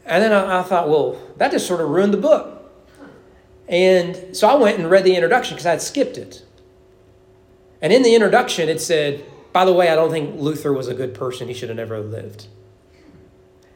And 0.05 0.23
then 0.23 0.31
I, 0.31 0.59
I 0.59 0.61
thought, 0.61 0.89
Well, 0.89 1.19
that 1.37 1.51
just 1.51 1.65
sort 1.65 1.81
of 1.81 1.89
ruined 1.89 2.13
the 2.13 2.17
book. 2.17 2.51
And 3.67 4.37
so 4.37 4.47
I 4.47 4.53
went 4.53 4.77
and 4.77 4.91
read 4.91 5.05
the 5.05 5.15
introduction 5.15 5.55
because 5.55 5.65
I 5.65 5.71
had 5.71 5.81
skipped 5.81 6.19
it. 6.19 6.44
And 7.85 7.93
in 7.93 8.01
the 8.01 8.15
introduction, 8.15 8.67
it 8.67 8.81
said, 8.81 9.23
by 9.53 9.63
the 9.63 9.71
way, 9.71 9.89
I 9.89 9.95
don't 9.95 10.09
think 10.09 10.39
Luther 10.39 10.73
was 10.73 10.87
a 10.87 10.95
good 10.95 11.13
person. 11.13 11.47
He 11.47 11.53
should 11.53 11.69
have 11.69 11.77
never 11.77 11.99
lived. 11.99 12.47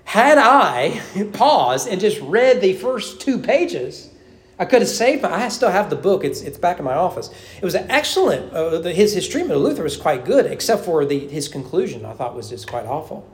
Had 0.04 0.40
I 0.40 1.00
paused 1.34 1.88
and 1.88 2.02
just 2.02 2.20
read 2.22 2.60
the 2.60 2.74
first 2.74 3.22
two 3.22 3.38
pages, 3.38 4.10
I 4.58 4.66
could 4.66 4.82
have 4.82 4.90
saved 4.90 5.22
my. 5.22 5.32
I 5.32 5.50
still 5.50 5.70
have 5.70 5.92
the 5.92 5.96
book. 5.96 6.24
It's, 6.24 6.42
it's 6.42 6.58
back 6.58 6.80
in 6.80 6.86
my 6.86 6.96
office. 6.96 7.30
It 7.58 7.64
was 7.64 7.76
excellent. 7.76 8.52
Uh, 8.52 8.80
the, 8.80 8.92
his, 8.92 9.14
his 9.14 9.28
treatment 9.28 9.58
of 9.58 9.62
Luther 9.62 9.84
was 9.84 9.96
quite 9.96 10.26
good, 10.26 10.48
except 10.48 10.86
for 10.86 11.06
the, 11.06 11.28
his 11.28 11.48
conclusion, 11.48 12.04
I 12.04 12.14
thought 12.14 12.36
was 12.36 12.50
just 12.50 12.68
quite 12.68 12.88
awful. 12.88 13.30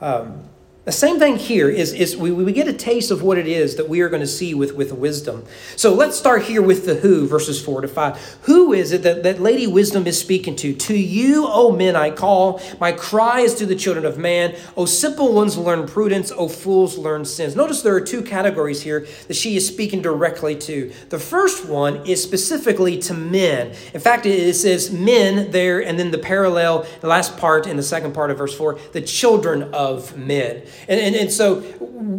Um, 0.00 0.44
the 0.86 0.92
same 0.92 1.18
thing 1.18 1.34
here 1.34 1.68
is, 1.68 1.92
is 1.92 2.16
we, 2.16 2.30
we 2.30 2.52
get 2.52 2.68
a 2.68 2.72
taste 2.72 3.10
of 3.10 3.20
what 3.20 3.38
it 3.38 3.48
is 3.48 3.74
that 3.74 3.88
we 3.88 4.02
are 4.02 4.08
going 4.08 4.20
to 4.20 4.26
see 4.26 4.54
with, 4.54 4.76
with 4.76 4.92
wisdom. 4.92 5.44
So 5.74 5.92
let's 5.92 6.16
start 6.16 6.44
here 6.44 6.62
with 6.62 6.86
the 6.86 6.94
who, 6.94 7.26
verses 7.26 7.60
4 7.60 7.80
to 7.80 7.88
5. 7.88 8.38
Who 8.42 8.72
is 8.72 8.92
it 8.92 9.02
that, 9.02 9.24
that 9.24 9.40
Lady 9.40 9.66
Wisdom 9.66 10.06
is 10.06 10.16
speaking 10.16 10.54
to? 10.54 10.72
To 10.72 10.96
you, 10.96 11.48
O 11.48 11.72
men, 11.72 11.96
I 11.96 12.12
call. 12.12 12.60
My 12.78 12.92
cry 12.92 13.40
is 13.40 13.56
to 13.56 13.66
the 13.66 13.74
children 13.74 14.06
of 14.06 14.16
man. 14.16 14.54
O 14.76 14.84
simple 14.84 15.32
ones, 15.32 15.58
learn 15.58 15.88
prudence. 15.88 16.30
O 16.30 16.46
fools, 16.46 16.96
learn 16.96 17.24
sins. 17.24 17.56
Notice 17.56 17.82
there 17.82 17.96
are 17.96 18.00
two 18.00 18.22
categories 18.22 18.80
here 18.80 19.08
that 19.26 19.34
she 19.34 19.56
is 19.56 19.66
speaking 19.66 20.02
directly 20.02 20.54
to. 20.54 20.92
The 21.08 21.18
first 21.18 21.68
one 21.68 22.06
is 22.06 22.22
specifically 22.22 22.96
to 22.98 23.12
men. 23.12 23.74
In 23.92 24.00
fact, 24.00 24.24
it 24.24 24.54
says 24.54 24.92
men 24.92 25.50
there, 25.50 25.82
and 25.82 25.98
then 25.98 26.12
the 26.12 26.18
parallel, 26.18 26.86
the 27.00 27.08
last 27.08 27.36
part 27.38 27.66
in 27.66 27.76
the 27.76 27.82
second 27.82 28.14
part 28.14 28.30
of 28.30 28.38
verse 28.38 28.56
4, 28.56 28.78
the 28.92 29.02
children 29.02 29.64
of 29.74 30.16
men. 30.16 30.62
And, 30.88 31.00
and, 31.00 31.14
and 31.14 31.32
so 31.32 31.62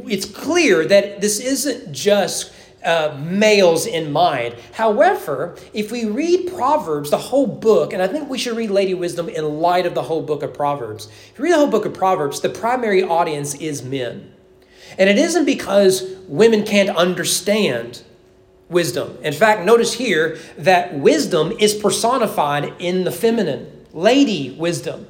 it's 0.08 0.26
clear 0.26 0.86
that 0.86 1.22
this 1.22 1.40
isn't 1.40 1.92
just 1.92 2.52
uh, 2.84 3.18
males 3.22 3.86
in 3.86 4.12
mind. 4.12 4.56
However, 4.74 5.58
if 5.74 5.92
we 5.92 6.06
read 6.06 6.54
Proverbs, 6.54 7.10
the 7.10 7.18
whole 7.18 7.48
book, 7.48 7.92
and 7.94 8.02
I 8.02 8.08
think 8.08 8.30
we 8.30 8.38
should 8.38 8.56
read 8.56 8.70
Lady 8.70 8.94
Wisdom 8.94 9.28
in 9.30 9.60
light 9.60 9.86
of 9.86 9.94
the 9.94 10.04
whole 10.04 10.22
book 10.22 10.44
of 10.44 10.54
Proverbs. 10.54 11.08
If 11.32 11.38
you 11.38 11.46
read 11.46 11.54
the 11.54 11.58
whole 11.58 11.68
book 11.68 11.86
of 11.86 11.94
Proverbs, 11.94 12.40
the 12.40 12.50
primary 12.50 13.04
audience 13.04 13.56
is 13.56 13.84
men. 13.84 14.32
And 14.98 15.10
it 15.10 15.18
isn't 15.18 15.46
because 15.46 16.16
women 16.28 16.64
can't 16.64 16.90
understand 16.90 18.04
wisdom. 18.70 19.18
In 19.22 19.34
fact, 19.34 19.66
notice 19.66 19.94
here 19.94 20.38
that 20.58 20.98
wisdom 20.98 21.52
is 21.60 21.74
personified 21.74 22.74
in 22.80 23.04
the 23.04 23.12
feminine, 23.12 23.86
lady 23.94 24.52
wisdom, 24.52 25.08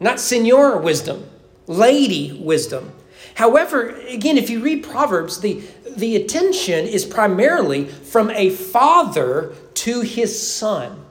not 0.00 0.18
senor 0.18 0.78
wisdom 0.78 1.28
lady 1.66 2.38
wisdom. 2.40 2.92
However, 3.34 3.90
again, 4.08 4.38
if 4.38 4.48
you 4.48 4.60
read 4.60 4.82
Proverbs, 4.82 5.40
the, 5.40 5.62
the 5.96 6.16
attention 6.16 6.86
is 6.86 7.04
primarily 7.04 7.84
from 7.86 8.30
a 8.30 8.50
father 8.50 9.54
to 9.74 10.00
his 10.00 10.40
son. 10.54 11.04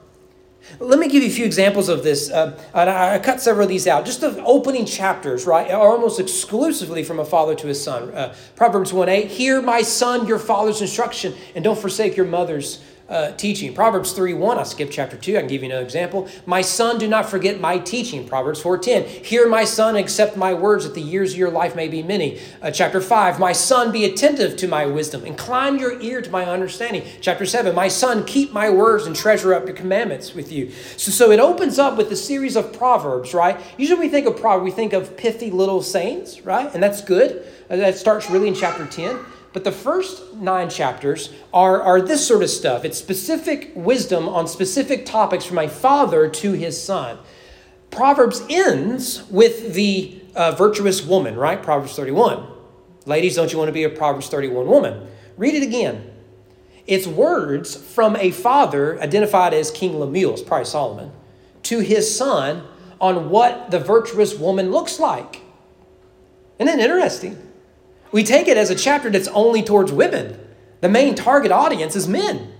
Let 0.79 0.99
me 0.99 1.07
give 1.07 1.21
you 1.21 1.29
a 1.29 1.31
few 1.31 1.45
examples 1.45 1.89
of 1.89 2.03
this. 2.03 2.29
Uh, 2.29 2.59
I 2.73 3.19
cut 3.19 3.39
several 3.39 3.65
of 3.65 3.69
these 3.69 3.87
out. 3.87 4.05
Just 4.05 4.21
the 4.21 4.43
opening 4.43 4.85
chapters, 4.85 5.45
right, 5.45 5.69
are 5.69 5.89
almost 5.89 6.19
exclusively 6.19 7.03
from 7.03 7.19
a 7.19 7.25
father 7.25 7.53
to 7.55 7.67
his 7.67 7.81
son. 7.81 8.09
Uh, 8.13 8.35
Proverbs 8.55 8.91
1 8.91 9.07
8, 9.07 9.27
hear 9.27 9.61
my 9.61 9.83
son 9.83 10.27
your 10.27 10.39
father's 10.39 10.81
instruction, 10.81 11.35
and 11.53 11.63
don't 11.63 11.77
forsake 11.77 12.17
your 12.17 12.25
mother's 12.25 12.83
uh, 13.07 13.31
teaching. 13.33 13.73
Proverbs 13.73 14.13
3 14.13 14.33
1, 14.33 14.57
I 14.57 14.63
skip 14.63 14.89
chapter 14.91 15.15
2, 15.15 15.37
I 15.37 15.39
can 15.39 15.47
give 15.47 15.61
you 15.61 15.69
another 15.69 15.83
example. 15.83 16.27
My 16.45 16.61
son, 16.61 16.97
do 16.97 17.07
not 17.07 17.29
forget 17.29 17.59
my 17.59 17.77
teaching. 17.77 18.27
Proverbs 18.27 18.61
4 18.61 18.79
10, 18.79 19.03
hear 19.03 19.47
my 19.47 19.63
son, 19.63 19.95
accept 19.95 20.35
my 20.35 20.53
words, 20.53 20.85
that 20.85 20.95
the 20.95 21.01
years 21.01 21.33
of 21.33 21.37
your 21.37 21.51
life 21.51 21.75
may 21.75 21.87
be 21.87 22.01
many. 22.01 22.39
Uh, 22.61 22.71
chapter 22.71 22.99
5, 22.99 23.39
my 23.39 23.53
son, 23.53 23.91
be 23.91 24.05
attentive 24.05 24.57
to 24.57 24.67
my 24.67 24.85
wisdom, 24.85 25.23
incline 25.25 25.77
your 25.77 26.01
ear 26.01 26.21
to 26.21 26.29
my 26.31 26.45
understanding. 26.45 27.03
Chapter 27.21 27.45
7, 27.45 27.75
my 27.75 27.87
son, 27.87 28.25
keep 28.25 28.51
my 28.51 28.69
words 28.69 29.05
and 29.05 29.15
treasure 29.15 29.53
up 29.53 29.67
your 29.67 29.75
commandments 29.75 30.33
with 30.33 30.51
you. 30.51 30.71
So, 30.97 31.11
so 31.11 31.31
it 31.31 31.39
opens 31.39 31.77
up 31.77 31.97
with 31.97 32.11
a 32.11 32.15
series 32.15 32.55
of 32.55 32.73
proverbs, 32.73 33.33
right? 33.33 33.59
Usually 33.77 33.99
we 33.99 34.09
think 34.09 34.25
of 34.25 34.37
proverbs, 34.37 34.65
we 34.65 34.71
think 34.71 34.93
of 34.93 35.15
pithy 35.15 35.51
little 35.51 35.83
sayings, 35.83 36.41
right? 36.41 36.73
And 36.73 36.81
that's 36.81 37.01
good. 37.01 37.45
Uh, 37.69 37.75
that 37.77 37.97
starts 37.97 38.29
really 38.29 38.47
in 38.47 38.55
chapter 38.55 38.85
10. 38.85 39.19
But 39.55 39.63
the 39.63 39.71
first 39.71 40.33
nine 40.33 40.69
chapters 40.69 41.31
are, 41.53 41.81
are 41.81 42.01
this 42.01 42.27
sort 42.27 42.43
of 42.43 42.49
stuff. 42.49 42.83
It's 42.83 42.97
specific 42.97 43.71
wisdom 43.73 44.27
on 44.27 44.49
specific 44.49 45.05
topics 45.05 45.45
from 45.45 45.59
a 45.59 45.69
father 45.69 46.27
to 46.27 46.51
his 46.51 46.79
son. 46.79 47.19
Proverbs 47.89 48.43
ends 48.49 49.23
with 49.29 49.73
the 49.73 50.21
uh, 50.35 50.51
virtuous 50.51 51.05
woman, 51.05 51.37
right? 51.37 51.63
Proverbs 51.63 51.95
31. 51.95 52.45
Ladies, 53.05 53.37
don't 53.37 53.53
you 53.53 53.57
want 53.57 53.69
to 53.69 53.73
be 53.73 53.85
a 53.85 53.89
Proverbs 53.89 54.27
31 54.27 54.67
woman? 54.67 55.07
Read 55.37 55.55
it 55.55 55.63
again. 55.63 56.11
It's 56.85 57.07
words 57.07 57.77
from 57.77 58.17
a 58.17 58.31
father 58.31 59.01
identified 59.01 59.53
as 59.53 59.71
King 59.71 59.97
Lemuel, 59.97 60.37
probably 60.45 60.65
Solomon, 60.65 61.13
to 61.63 61.79
his 61.79 62.13
son 62.13 62.63
on 62.99 63.29
what 63.29 63.71
the 63.71 63.79
virtuous 63.79 64.35
woman 64.35 64.71
looks 64.71 64.99
like. 64.99 65.43
Isn't 66.59 66.77
that 66.77 66.83
interesting? 66.83 67.44
We 68.11 68.23
take 68.23 68.47
it 68.47 68.57
as 68.57 68.69
a 68.69 68.75
chapter 68.75 69.09
that's 69.09 69.27
only 69.29 69.63
towards 69.63 69.91
women. 69.91 70.39
The 70.81 70.89
main 70.89 71.15
target 71.15 71.51
audience 71.51 71.95
is 71.95 72.07
men. 72.07 72.53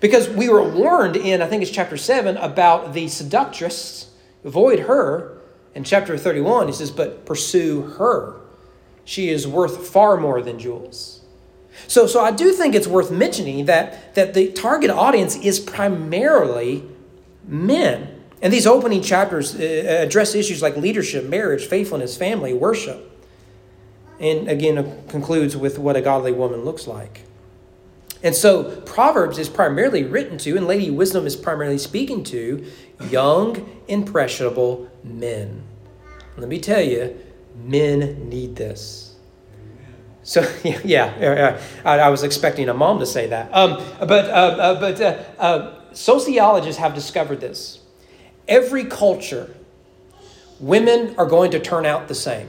Because 0.00 0.28
we 0.28 0.48
were 0.48 0.68
warned 0.68 1.16
in, 1.16 1.40
I 1.40 1.46
think 1.46 1.62
it's 1.62 1.70
chapter 1.70 1.96
7, 1.96 2.36
about 2.36 2.92
the 2.92 3.08
seductress. 3.08 4.10
Avoid 4.44 4.80
her. 4.80 5.38
In 5.74 5.84
chapter 5.84 6.16
31, 6.16 6.68
he 6.68 6.72
says, 6.72 6.90
but 6.90 7.26
pursue 7.26 7.82
her. 7.82 8.40
She 9.04 9.28
is 9.28 9.46
worth 9.46 9.88
far 9.88 10.16
more 10.16 10.40
than 10.40 10.58
jewels. 10.58 11.20
So, 11.88 12.06
so 12.06 12.20
I 12.20 12.30
do 12.30 12.52
think 12.52 12.74
it's 12.74 12.86
worth 12.86 13.10
mentioning 13.10 13.64
that, 13.66 14.14
that 14.14 14.34
the 14.34 14.52
target 14.52 14.90
audience 14.90 15.36
is 15.36 15.58
primarily 15.58 16.84
men. 17.46 18.22
And 18.40 18.52
these 18.52 18.66
opening 18.66 19.02
chapters 19.02 19.58
uh, 19.58 20.02
address 20.06 20.34
issues 20.34 20.62
like 20.62 20.76
leadership, 20.76 21.26
marriage, 21.26 21.66
faithfulness, 21.66 22.16
family, 22.16 22.52
worship. 22.52 23.10
And 24.20 24.48
again, 24.48 25.06
concludes 25.08 25.56
with 25.56 25.78
what 25.78 25.96
a 25.96 26.00
godly 26.00 26.32
woman 26.32 26.64
looks 26.64 26.86
like. 26.86 27.22
And 28.22 28.34
so, 28.34 28.80
Proverbs 28.82 29.38
is 29.38 29.50
primarily 29.50 30.02
written 30.02 30.38
to, 30.38 30.56
and 30.56 30.66
Lady 30.66 30.90
Wisdom 30.90 31.26
is 31.26 31.36
primarily 31.36 31.76
speaking 31.76 32.24
to, 32.24 32.64
young, 33.10 33.68
impressionable 33.86 34.88
men. 35.02 35.62
Let 36.38 36.48
me 36.48 36.58
tell 36.58 36.80
you, 36.80 37.18
men 37.54 38.28
need 38.28 38.56
this. 38.56 39.14
So 40.22 40.40
yeah, 40.64 40.80
yeah 40.84 41.60
I, 41.84 41.98
I, 42.00 42.08
was 42.08 42.22
expecting 42.22 42.68
a 42.68 42.74
mom 42.74 42.98
to 42.98 43.06
say 43.06 43.26
that. 43.28 43.54
Um, 43.54 43.82
but 44.00 44.24
uh, 44.30 44.32
uh, 44.32 44.80
but 44.80 45.00
uh, 45.00 45.22
uh, 45.38 45.80
sociologists 45.92 46.80
have 46.80 46.94
discovered 46.94 47.40
this. 47.40 47.80
Every 48.48 48.84
culture, 48.84 49.54
women 50.58 51.14
are 51.18 51.26
going 51.26 51.50
to 51.52 51.60
turn 51.60 51.86
out 51.86 52.08
the 52.08 52.14
same. 52.14 52.48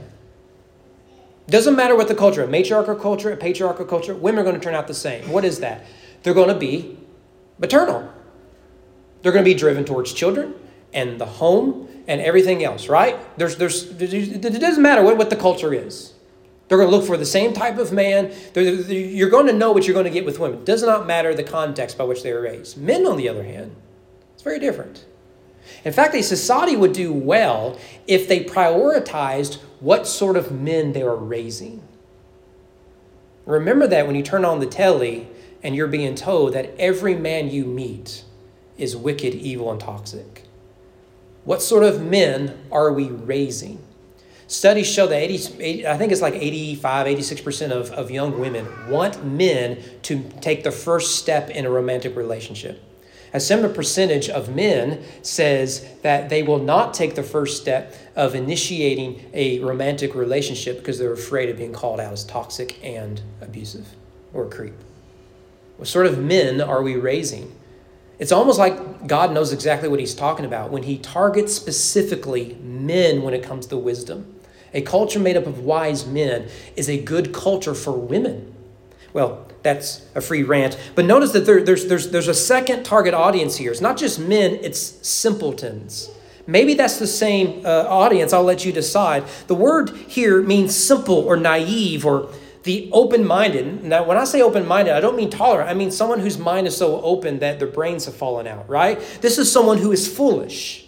Doesn't 1.48 1.76
matter 1.76 1.96
what 1.96 2.08
the 2.08 2.16
culture, 2.16 2.44
a 2.44 2.48
matriarchal 2.48 2.96
culture, 2.96 3.32
a 3.32 3.38
patriarchal 3.38 3.86
culture, 3.86 4.16
women 4.16 4.40
are 4.40 4.44
going 4.44 4.56
to 4.56 4.62
turn 4.62 4.74
out 4.74 4.88
the 4.88 4.94
same. 4.94 5.30
What 5.30 5.46
is 5.46 5.60
that? 5.60 5.86
They're 6.24 6.34
going 6.34 6.50
to 6.50 6.56
be 6.56 6.98
maternal. 7.60 8.12
They're 9.22 9.32
going 9.32 9.46
to 9.46 9.52
be 9.52 9.58
driven 9.58 9.86
towards 9.86 10.12
children 10.12 10.56
and 10.94 11.20
the 11.20 11.26
home 11.26 11.88
and 12.08 12.22
everything 12.22 12.64
else, 12.64 12.90
right? 12.90 13.18
There's, 13.38 13.58
there's, 13.58 13.92
it 14.02 14.42
doesn't 14.42 14.82
matter 14.82 15.04
what, 15.04 15.18
what 15.18 15.30
the 15.30 15.36
culture 15.36 15.74
is. 15.74 16.14
They're 16.68 16.80
going 16.80 16.90
to 16.90 16.96
look 16.96 17.06
for 17.06 17.18
the 17.18 17.26
same 17.26 17.54
type 17.54 17.78
of 17.78 17.92
man. 17.92 18.34
They're, 18.54 18.76
they're, 18.76 19.00
you're 19.00 19.30
going 19.30 19.46
to 19.48 19.54
know 19.54 19.72
what 19.72 19.86
you're 19.86 19.94
going 19.94 20.06
to 20.06 20.12
get 20.12 20.26
with 20.26 20.40
women. 20.40 20.60
It 20.60 20.66
does 20.66 20.82
not 20.82 21.06
matter 21.06 21.36
the 21.36 21.44
context 21.44 21.98
by 21.98 22.06
which 22.06 22.24
they 22.24 22.34
were 22.34 22.42
raised. 22.42 22.78
Men, 22.78 23.06
on 23.06 23.18
the 23.18 23.30
other 23.30 23.44
hand, 23.44 23.76
it's 24.34 24.42
very 24.42 24.58
different. 24.58 25.06
In 25.84 25.94
fact, 25.94 26.16
a 26.16 26.24
society 26.24 26.76
would 26.76 26.94
do 26.94 27.14
well 27.14 27.80
if 28.08 28.28
they 28.28 28.44
prioritized 28.44 29.60
what 29.80 30.08
sort 30.08 30.38
of 30.38 30.52
men 30.52 30.94
they 30.94 31.02
are 31.02 31.16
raising. 31.16 31.84
Remember 33.46 33.88
that 33.88 34.08
when 34.08 34.16
you 34.16 34.24
turn 34.24 34.44
on 34.44 34.60
the 34.60 34.66
telly 34.66 35.28
and 35.62 35.76
you're 35.76 35.88
being 35.88 36.16
told 36.16 36.54
that 36.54 36.74
every 36.80 37.16
man 37.16 37.50
you 37.50 37.66
meet 37.66 38.24
is 38.78 38.96
wicked, 38.96 39.34
evil, 39.34 39.72
and 39.72 39.80
toxic. 39.80 40.44
What 41.44 41.62
sort 41.62 41.84
of 41.84 42.02
men 42.02 42.58
are 42.72 42.92
we 42.92 43.10
raising? 43.10 43.80
Studies 44.48 44.88
show 44.88 45.08
that 45.08 45.16
80, 45.16 45.64
80, 45.64 45.88
I 45.88 45.98
think 45.98 46.12
it's 46.12 46.22
like 46.22 46.36
85, 46.36 47.08
86% 47.08 47.72
of, 47.72 47.92
of 47.92 48.12
young 48.12 48.40
women 48.40 48.68
want 48.90 49.26
men 49.26 49.82
to 50.04 50.24
take 50.42 50.64
the 50.64 50.72
first 50.72 51.16
step 51.16 51.50
in 51.50 51.66
a 51.66 51.70
romantic 51.70 52.16
relationship. 52.16 52.82
A 53.34 53.40
similar 53.40 53.70
percentage 53.70 54.30
of 54.30 54.56
men 54.56 55.04
says 55.22 55.86
that 56.04 56.30
they 56.30 56.42
will 56.44 56.60
not 56.60 56.94
take 56.94 57.16
the 57.16 57.24
first 57.24 57.62
step 57.62 57.94
of 58.16 58.36
initiating 58.36 59.30
a 59.34 59.60
romantic 59.60 60.16
relationship 60.16 60.78
because 60.78 60.98
they're 61.00 61.14
afraid 61.14 61.50
of 61.50 61.58
being 61.58 61.74
called 61.74 62.00
out 62.00 62.14
as 62.14 62.24
toxic 62.24 62.84
and 62.84 63.22
abusive 63.42 63.88
or 64.34 64.48
creep. 64.48 64.76
What 65.78 65.88
sort 65.88 66.06
of 66.06 66.20
men 66.20 66.62
are 66.62 66.82
we 66.82 66.96
raising? 66.96 67.54
It's 68.18 68.32
almost 68.32 68.58
like 68.58 69.08
God 69.08 69.34
knows 69.34 69.52
exactly 69.52 69.90
what 69.90 70.00
he's 70.00 70.16
talking 70.16 70.46
about 70.46 70.72
when 70.72 70.84
he 70.84 70.98
targets 70.98 71.54
specifically 71.54 72.58
men 72.62 73.24
when 73.24 73.34
it 73.34 73.44
comes 73.44 73.68
to 73.68 73.78
wisdom. 73.78 74.34
A 74.74 74.82
culture 74.82 75.20
made 75.20 75.36
up 75.36 75.48
of 75.48 75.60
wise 75.60 76.06
men 76.06 76.48
is 76.76 76.90
a 76.90 77.02
good 77.02 77.34
culture 77.34 77.74
for 77.74 77.92
women. 77.92 78.54
Well, 79.12 79.48
that's 79.66 80.06
a 80.14 80.22
free 80.22 80.44
rant. 80.44 80.78
But 80.94 81.06
notice 81.06 81.32
that 81.32 81.48
there, 81.48 81.62
there's, 81.62 81.88
there's, 81.88 82.12
there's 82.12 82.28
a 82.28 82.36
second 82.36 82.84
target 82.84 83.16
audience 83.16 83.58
here. 83.58 83.72
It's 83.72 83.82
not 83.82 83.98
just 83.98 84.20
men, 84.20 84.60
it's 84.62 84.80
simpletons. 84.80 86.12
Maybe 86.46 86.76
that's 86.76 87.00
the 87.00 87.08
same 87.08 87.66
uh, 87.66 87.86
audience. 87.88 88.32
I'll 88.32 88.44
let 88.44 88.64
you 88.64 88.72
decide. 88.72 89.26
The 89.48 89.56
word 89.56 89.90
here 90.08 90.44
means 90.44 90.76
simple 90.76 91.16
or 91.16 91.36
naive 91.36 92.06
or 92.06 92.30
the 92.62 92.92
open 92.94 93.26
minded. 93.26 93.84
Now, 93.84 94.04
when 94.04 94.18
I 94.18 94.26
say 94.26 94.44
open 94.44 94.68
minded, 94.68 94.94
I 94.94 95.02
don't 95.02 95.16
mean 95.16 95.32
tolerant. 95.32 95.68
I 95.68 95.74
mean 95.74 95.90
someone 95.90 96.20
whose 96.20 96.38
mind 96.38 96.68
is 96.68 96.78
so 96.78 97.02
open 97.02 97.40
that 97.40 97.58
their 97.58 97.68
brains 97.68 98.06
have 98.06 98.16
fallen 98.16 98.46
out, 98.46 98.70
right? 98.70 99.00
This 99.22 99.40
is 99.40 99.52
someone 99.52 99.80
who 99.80 99.92
is 99.92 100.08
foolish, 100.08 100.86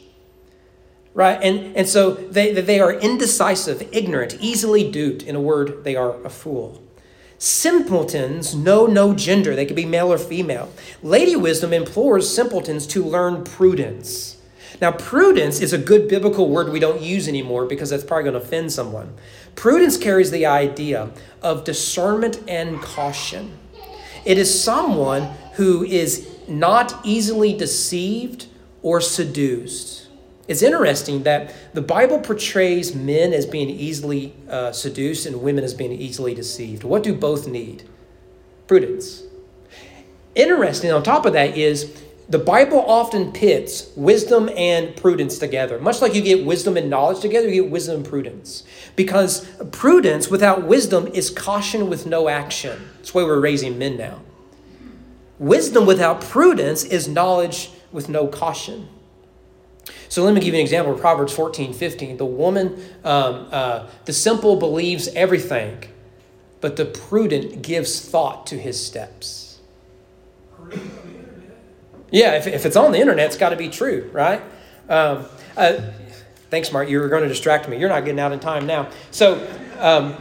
right? 1.16 1.40
And, 1.42 1.76
and 1.76 1.90
so 1.90 2.12
they, 2.12 2.54
they 2.54 2.80
are 2.80 2.94
indecisive, 2.94 3.90
ignorant, 3.92 4.38
easily 4.40 4.92
duped. 4.92 5.24
In 5.24 5.36
a 5.36 5.42
word, 5.42 5.84
they 5.84 5.96
are 5.96 6.24
a 6.24 6.30
fool. 6.30 6.87
Simpletons 7.40 8.56
know 8.56 8.88
no 8.88 9.14
gender, 9.14 9.56
they 9.56 9.66
could 9.66 9.76
be 9.76 9.86
male 9.86 10.12
or 10.12 10.18
female. 10.18 10.72
Lady 11.04 11.36
Wisdom 11.36 11.72
implores 11.72 12.34
simpletons 12.34 12.88
to 12.88 13.04
learn 13.04 13.44
prudence. 13.44 14.38
Now, 14.82 14.92
prudence 14.92 15.60
is 15.60 15.74
a 15.74 15.78
good 15.78 16.08
biblical 16.08 16.50
word 16.50 16.72
we 16.72 16.80
don't 16.80 17.02
use 17.02 17.28
anymore 17.28 17.66
because 17.66 17.90
that's 17.90 18.04
probably 18.04 18.32
going 18.32 18.42
to 18.42 18.46
offend 18.46 18.72
someone. 18.72 19.14
Prudence 19.56 19.98
carries 19.98 20.32
the 20.32 20.46
idea 20.46 21.12
of 21.42 21.64
discernment 21.64 22.42
and 22.48 22.82
caution. 22.82 23.58
It 24.26 24.38
is 24.38 24.64
someone 24.64 25.24
who 25.54 25.84
is 25.84 26.30
not 26.48 27.00
easily 27.04 27.54
deceived 27.54 28.48
or 28.82 29.02
seduced. 29.02 30.07
It's 30.48 30.62
interesting 30.62 31.24
that 31.24 31.54
the 31.74 31.82
Bible 31.82 32.20
portrays 32.20 32.96
men 32.96 33.34
as 33.34 33.46
being 33.46 33.70
easily 33.70 34.34
uh, 34.50 34.72
seduced 34.72 35.26
and 35.26 35.42
women 35.42 35.64
as 35.64 35.74
being 35.74 35.92
easily 35.92 36.34
deceived. 36.34 36.84
What 36.84 37.04
do 37.04 37.14
both 37.14 37.48
need? 37.48 37.84
Prudence. 38.66 39.24
Interesting, 40.36 40.92
on 40.92 41.04
top 41.04 41.26
of 41.26 41.34
that, 41.34 41.58
is 41.58 42.02
the 42.30 42.40
Bible 42.40 42.80
often 42.80 43.32
pits 43.32 43.90
wisdom 43.96 44.50
and 44.56 44.96
prudence 44.96 45.38
together. 45.38 45.80
Much 45.80 46.02
like 46.02 46.14
you 46.14 46.22
get 46.22 46.46
wisdom 46.46 46.78
and 46.78 46.90
knowledge 46.90 47.22
together, 47.22 47.48
you 47.50 47.64
get 47.64 47.72
wisdom 47.72 47.98
and 47.98 48.06
prudence. 48.06 48.64
Because 48.96 49.46
prudence 49.72 50.30
without 50.30 50.64
wisdom 50.64 51.08
is 51.08 51.30
caution 51.30 51.90
with 51.90 52.06
no 52.06 52.28
action. 52.28 52.90
That's 52.98 53.14
why 53.14 53.24
we're 53.24 53.40
raising 53.40 53.78
men 53.78 53.98
now. 53.98 54.22
Wisdom 55.40 55.86
without 55.86 56.22
prudence 56.22 56.84
is 56.84 57.08
knowledge 57.08 57.72
with 57.92 58.10
no 58.10 58.28
caution. 58.28 58.90
So 60.10 60.24
let 60.24 60.34
me 60.34 60.42
give 60.42 60.54
you 60.54 60.60
an 60.60 60.64
example 60.64 60.94
of 60.94 61.00
Proverbs 61.00 61.34
14, 61.34 61.74
15. 61.74 62.18
The 62.18 62.26
woman, 62.26 62.82
um, 63.04 63.48
uh, 63.52 63.88
the 64.06 64.14
simple 64.14 64.56
believes 64.56 65.08
everything, 65.10 65.84
but 66.62 66.76
the 66.76 66.86
prudent 66.86 67.62
gives 67.62 68.00
thought 68.02 68.48
to 68.48 68.58
his 68.58 68.84
steps. 68.84 69.60
Yeah, 72.10 72.36
if, 72.36 72.48
if 72.48 72.66
it's 72.66 72.76
on 72.76 72.92
the 72.92 73.00
internet, 73.00 73.28
it's 73.28 73.38
got 73.38 73.50
to 73.50 73.58
be 73.58 73.70
true, 73.70 74.10
right? 74.14 74.42
Um, 74.88 75.26
uh, 75.58 75.82
thanks, 76.50 76.72
Mark. 76.72 76.90
You 76.90 77.00
were 77.00 77.10
going 77.10 77.24
to 77.24 77.30
distract 77.30 77.68
me. 77.68 77.78
You're 77.78 77.90
not 77.90 78.06
getting 78.06 78.20
out 78.20 78.32
in 78.32 78.40
time 78.40 78.66
now. 78.66 78.90
So, 79.12 79.46
um, 79.80 80.16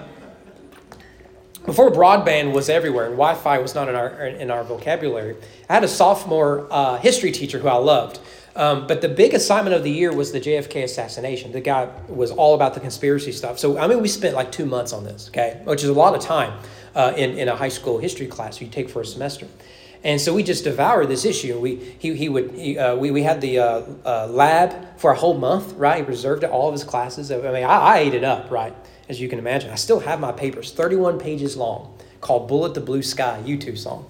before 1.65 1.91
broadband 1.91 2.53
was 2.53 2.69
everywhere 2.69 3.07
and 3.07 3.15
Wi-Fi 3.15 3.59
was 3.59 3.75
not 3.75 3.89
in 3.89 3.97
our 3.97 4.27
in 4.27 4.51
our 4.53 4.63
vocabulary, 4.63 5.37
I 5.69 5.75
had 5.75 5.85
a 5.85 5.89
sophomore 5.89 6.69
uh, 6.71 6.97
history 6.99 7.33
teacher 7.33 7.59
who 7.59 7.67
I 7.67 7.75
loved. 7.75 8.21
Um, 8.57 8.87
but 8.87 9.03
the 9.03 9.09
big 9.09 9.35
assignment 9.35 9.77
of 9.77 9.83
the 9.85 9.91
year 9.91 10.15
was 10.15 10.33
the 10.33 10.41
JFK 10.41 10.83
assassination. 10.83 11.53
The 11.53 11.61
guy 11.61 11.91
was 12.09 12.31
all 12.31 12.55
about 12.55 12.73
the 12.73 12.81
conspiracy 12.81 13.31
stuff. 13.31 13.59
So 13.59 13.79
I 13.79 13.87
mean, 13.87 14.01
we 14.01 14.09
spent 14.09 14.35
like 14.35 14.51
two 14.51 14.65
months 14.65 14.95
on 14.95 15.05
this, 15.05 15.29
okay, 15.29 15.61
which 15.65 15.83
is 15.83 15.91
a 15.91 15.93
lot 15.93 16.15
of 16.15 16.23
time 16.23 16.59
uh, 16.95 17.13
in 17.17 17.39
in 17.39 17.49
a 17.49 17.55
high 17.55 17.69
school 17.69 17.99
history 17.99 18.27
class 18.27 18.61
you 18.61 18.67
take 18.67 18.89
for 18.89 19.03
a 19.03 19.07
semester. 19.07 19.47
And 20.03 20.21
so 20.21 20.33
we 20.33 20.43
just 20.43 20.65
devoured 20.65 21.09
this 21.09 21.25
issue. 21.25 21.59
We 21.59 21.77
he, 21.99 22.15
he 22.15 22.29
would 22.31 22.53
he, 22.53 22.79
uh, 22.79 22.97
we 22.97 23.11
we 23.11 23.23
had 23.23 23.43
the 23.43 23.59
uh, 23.59 23.83
uh, 24.05 24.27
lab 24.29 24.99
for 24.99 25.11
a 25.11 25.17
whole 25.17 25.37
month, 25.37 25.75
right? 25.75 25.99
He 25.99 26.03
reserved 26.03 26.43
it 26.43 26.51
all 26.51 26.69
of 26.69 26.73
his 26.73 26.85
classes. 26.85 27.31
I 27.31 27.37
mean, 27.37 27.65
I, 27.65 27.79
I 27.79 27.99
ate 27.99 28.15
it 28.15 28.25
up, 28.25 28.51
right? 28.51 28.75
As 29.09 29.21
you 29.21 29.29
can 29.29 29.39
imagine, 29.39 29.71
I 29.71 29.75
still 29.75 30.01
have 30.01 30.19
my 30.19 30.33
papers, 30.33 30.73
thirty-one 30.73 31.19
pages 31.19 31.59
long, 31.59 31.99
called 32.23 32.49
"Bullet 32.49 32.73
the 32.73 32.81
Blue 32.81 33.03
Sky" 33.03 33.43
U2 33.45 33.77
song. 33.77 34.07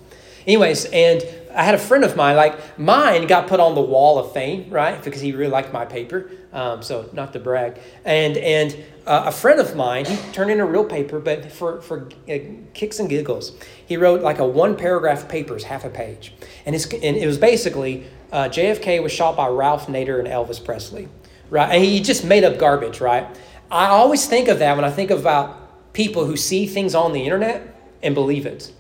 Anyways, 0.47 0.85
and 0.87 1.25
I 1.57 1.63
had 1.63 1.75
a 1.75 1.79
friend 1.79 2.05
of 2.05 2.17
mine, 2.17 2.37
like 2.37 2.79
mine 2.79 3.27
got 3.27 3.47
put 3.47 3.61
on 3.61 3.75
the 3.75 3.81
wall 3.81 4.19
of 4.19 4.33
fame, 4.33 4.69
right? 4.71 5.03
Because 5.03 5.23
he 5.23 5.33
really 5.33 5.51
liked 5.51 5.73
my 5.73 5.87
paper. 5.87 6.31
Um, 6.53 6.83
so 6.83 7.09
not 7.15 7.33
to 7.33 7.39
brag. 7.39 7.81
And 8.05 8.37
and 8.37 8.77
uh, 9.07 9.25
a 9.27 9.33
friend 9.33 9.59
of 9.59 9.75
mine, 9.75 10.05
he 10.05 10.17
turned 10.33 10.51
in 10.51 10.61
a 10.61 10.67
real 10.67 10.85
paper, 10.85 11.19
but 11.19 11.51
for 11.51 11.81
for 11.81 12.09
uh, 12.29 12.39
kicks 12.75 12.99
and 12.99 13.09
giggles, 13.09 13.53
he 13.87 13.97
wrote 13.97 14.21
like 14.21 14.39
a 14.39 14.47
one 14.47 14.77
paragraph 14.77 15.29
paper, 15.29 15.59
half 15.65 15.85
a 15.85 15.91
page, 15.91 16.35
and 16.67 16.75
and 16.75 17.17
it 17.17 17.27
was 17.27 17.39
basically 17.39 18.05
uh, 18.33 18.45
JFK 18.45 19.03
was 19.03 19.13
shot 19.13 19.35
by 19.37 19.49
Ralph 19.49 19.87
Nader 19.87 20.19
and 20.19 20.29
Elvis 20.29 20.63
Presley, 20.63 21.09
right? 21.49 21.75
And 21.75 21.83
he 21.83 22.01
just 22.01 22.23
made 22.23 22.45
up 22.45 22.59
garbage, 22.59 23.01
right? 23.01 23.27
I 23.71 23.87
always 23.87 24.27
think 24.27 24.49
of 24.49 24.59
that 24.59 24.77
when 24.77 24.85
I 24.85 24.91
think 24.91 25.11
about 25.11 25.93
people 25.95 26.27
who 26.27 26.37
see 26.37 26.67
things 26.67 26.95
on 26.95 27.13
the 27.13 27.25
internet 27.25 27.75
and 28.03 28.15
believe 28.15 28.45
it 28.45 28.73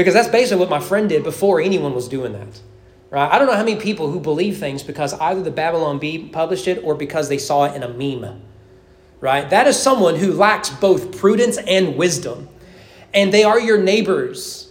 because 0.00 0.14
that's 0.14 0.28
basically 0.28 0.58
what 0.60 0.70
my 0.70 0.80
friend 0.80 1.08
did 1.08 1.22
before 1.22 1.60
anyone 1.60 1.94
was 1.94 2.08
doing 2.08 2.32
that. 2.32 2.60
Right? 3.10 3.30
I 3.30 3.38
don't 3.38 3.48
know 3.48 3.56
how 3.56 3.64
many 3.64 3.78
people 3.78 4.10
who 4.10 4.18
believe 4.18 4.58
things 4.58 4.82
because 4.82 5.12
either 5.14 5.42
the 5.42 5.50
Babylon 5.50 5.98
Bee 5.98 6.28
published 6.28 6.66
it 6.68 6.82
or 6.82 6.94
because 6.94 7.28
they 7.28 7.38
saw 7.38 7.64
it 7.64 7.74
in 7.74 7.82
a 7.82 7.88
meme. 7.88 8.40
Right? 9.20 9.50
That 9.50 9.66
is 9.66 9.78
someone 9.78 10.16
who 10.16 10.32
lacks 10.32 10.70
both 10.70 11.18
prudence 11.18 11.58
and 11.58 11.96
wisdom. 11.96 12.48
And 13.12 13.34
they 13.34 13.44
are 13.44 13.60
your 13.60 13.78
neighbors. 13.78 14.70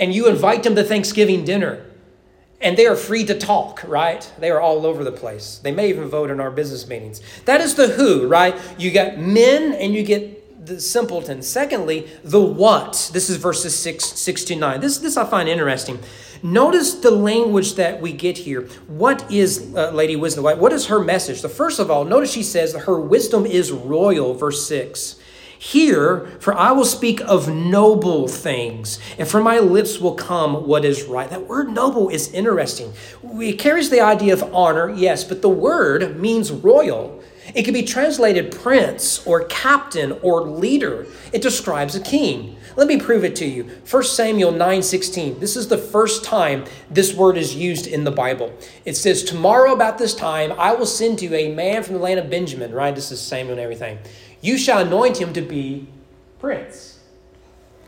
And 0.00 0.14
you 0.14 0.28
invite 0.28 0.62
them 0.62 0.74
to 0.76 0.84
Thanksgiving 0.84 1.44
dinner. 1.44 1.84
And 2.60 2.78
they 2.78 2.86
are 2.86 2.96
free 2.96 3.24
to 3.26 3.36
talk, 3.36 3.82
right? 3.86 4.32
They 4.38 4.50
are 4.50 4.60
all 4.60 4.86
over 4.86 5.02
the 5.02 5.12
place. 5.12 5.58
They 5.62 5.72
may 5.72 5.88
even 5.88 6.08
vote 6.08 6.30
in 6.30 6.40
our 6.40 6.50
business 6.50 6.86
meetings. 6.86 7.20
That 7.44 7.60
is 7.60 7.74
the 7.74 7.88
who, 7.88 8.26
right? 8.26 8.56
You 8.78 8.92
get 8.92 9.18
men 9.18 9.74
and 9.74 9.92
you 9.92 10.04
get 10.04 10.41
the 10.64 10.80
simpleton. 10.80 11.42
Secondly, 11.42 12.08
the 12.22 12.40
what. 12.40 13.10
This 13.12 13.28
is 13.28 13.36
verses 13.36 13.76
6, 13.76 14.04
6 14.04 14.44
to 14.44 14.56
9. 14.56 14.80
This, 14.80 14.98
this 14.98 15.16
I 15.16 15.24
find 15.24 15.48
interesting. 15.48 15.98
Notice 16.42 16.94
the 16.94 17.10
language 17.10 17.74
that 17.74 18.00
we 18.00 18.12
get 18.12 18.38
here. 18.38 18.62
What 18.86 19.30
is 19.30 19.72
uh, 19.74 19.90
Lady 19.90 20.16
Wisdom? 20.16 20.44
What 20.44 20.72
is 20.72 20.86
her 20.86 21.00
message? 21.00 21.42
The 21.42 21.48
first 21.48 21.78
of 21.78 21.90
all, 21.90 22.04
notice 22.04 22.32
she 22.32 22.42
says 22.42 22.74
her 22.74 23.00
wisdom 23.00 23.46
is 23.46 23.72
royal, 23.72 24.34
verse 24.34 24.66
6. 24.66 25.18
Hear, 25.58 26.26
for 26.40 26.54
I 26.54 26.72
will 26.72 26.84
speak 26.84 27.20
of 27.20 27.48
noble 27.48 28.26
things, 28.26 28.98
and 29.16 29.28
from 29.28 29.44
my 29.44 29.60
lips 29.60 30.00
will 30.00 30.16
come 30.16 30.66
what 30.66 30.84
is 30.84 31.04
right. 31.04 31.30
That 31.30 31.46
word 31.46 31.70
noble 31.70 32.08
is 32.08 32.32
interesting. 32.32 32.92
It 33.22 33.60
carries 33.60 33.88
the 33.88 34.00
idea 34.00 34.32
of 34.32 34.42
honor, 34.52 34.90
yes, 34.90 35.22
but 35.22 35.40
the 35.40 35.48
word 35.48 36.18
means 36.20 36.50
royal. 36.50 37.22
It 37.54 37.64
can 37.64 37.74
be 37.74 37.82
translated 37.82 38.50
prince 38.50 39.26
or 39.26 39.44
captain 39.44 40.12
or 40.22 40.42
leader. 40.42 41.06
It 41.32 41.42
describes 41.42 41.94
a 41.94 42.00
king. 42.00 42.56
Let 42.76 42.88
me 42.88 42.98
prove 42.98 43.24
it 43.24 43.36
to 43.36 43.44
you. 43.44 43.64
1 43.84 44.02
Samuel 44.04 44.52
9:16. 44.52 45.40
This 45.40 45.56
is 45.56 45.68
the 45.68 45.76
first 45.76 46.24
time 46.24 46.64
this 46.90 47.12
word 47.14 47.36
is 47.36 47.54
used 47.54 47.86
in 47.86 48.04
the 48.04 48.10
Bible. 48.10 48.52
It 48.84 48.96
says, 48.96 49.22
"Tomorrow 49.22 49.72
about 49.72 49.98
this 49.98 50.14
time 50.14 50.52
I 50.58 50.72
will 50.74 50.86
send 50.86 51.20
you 51.20 51.34
a 51.34 51.52
man 51.52 51.82
from 51.82 51.94
the 51.94 52.00
land 52.00 52.18
of 52.18 52.30
Benjamin." 52.30 52.72
Right? 52.72 52.94
This 52.94 53.12
is 53.12 53.20
Samuel 53.20 53.52
and 53.52 53.60
everything. 53.60 53.98
You 54.40 54.56
shall 54.56 54.78
anoint 54.78 55.18
him 55.18 55.32
to 55.34 55.42
be 55.42 55.86
prince, 56.40 56.98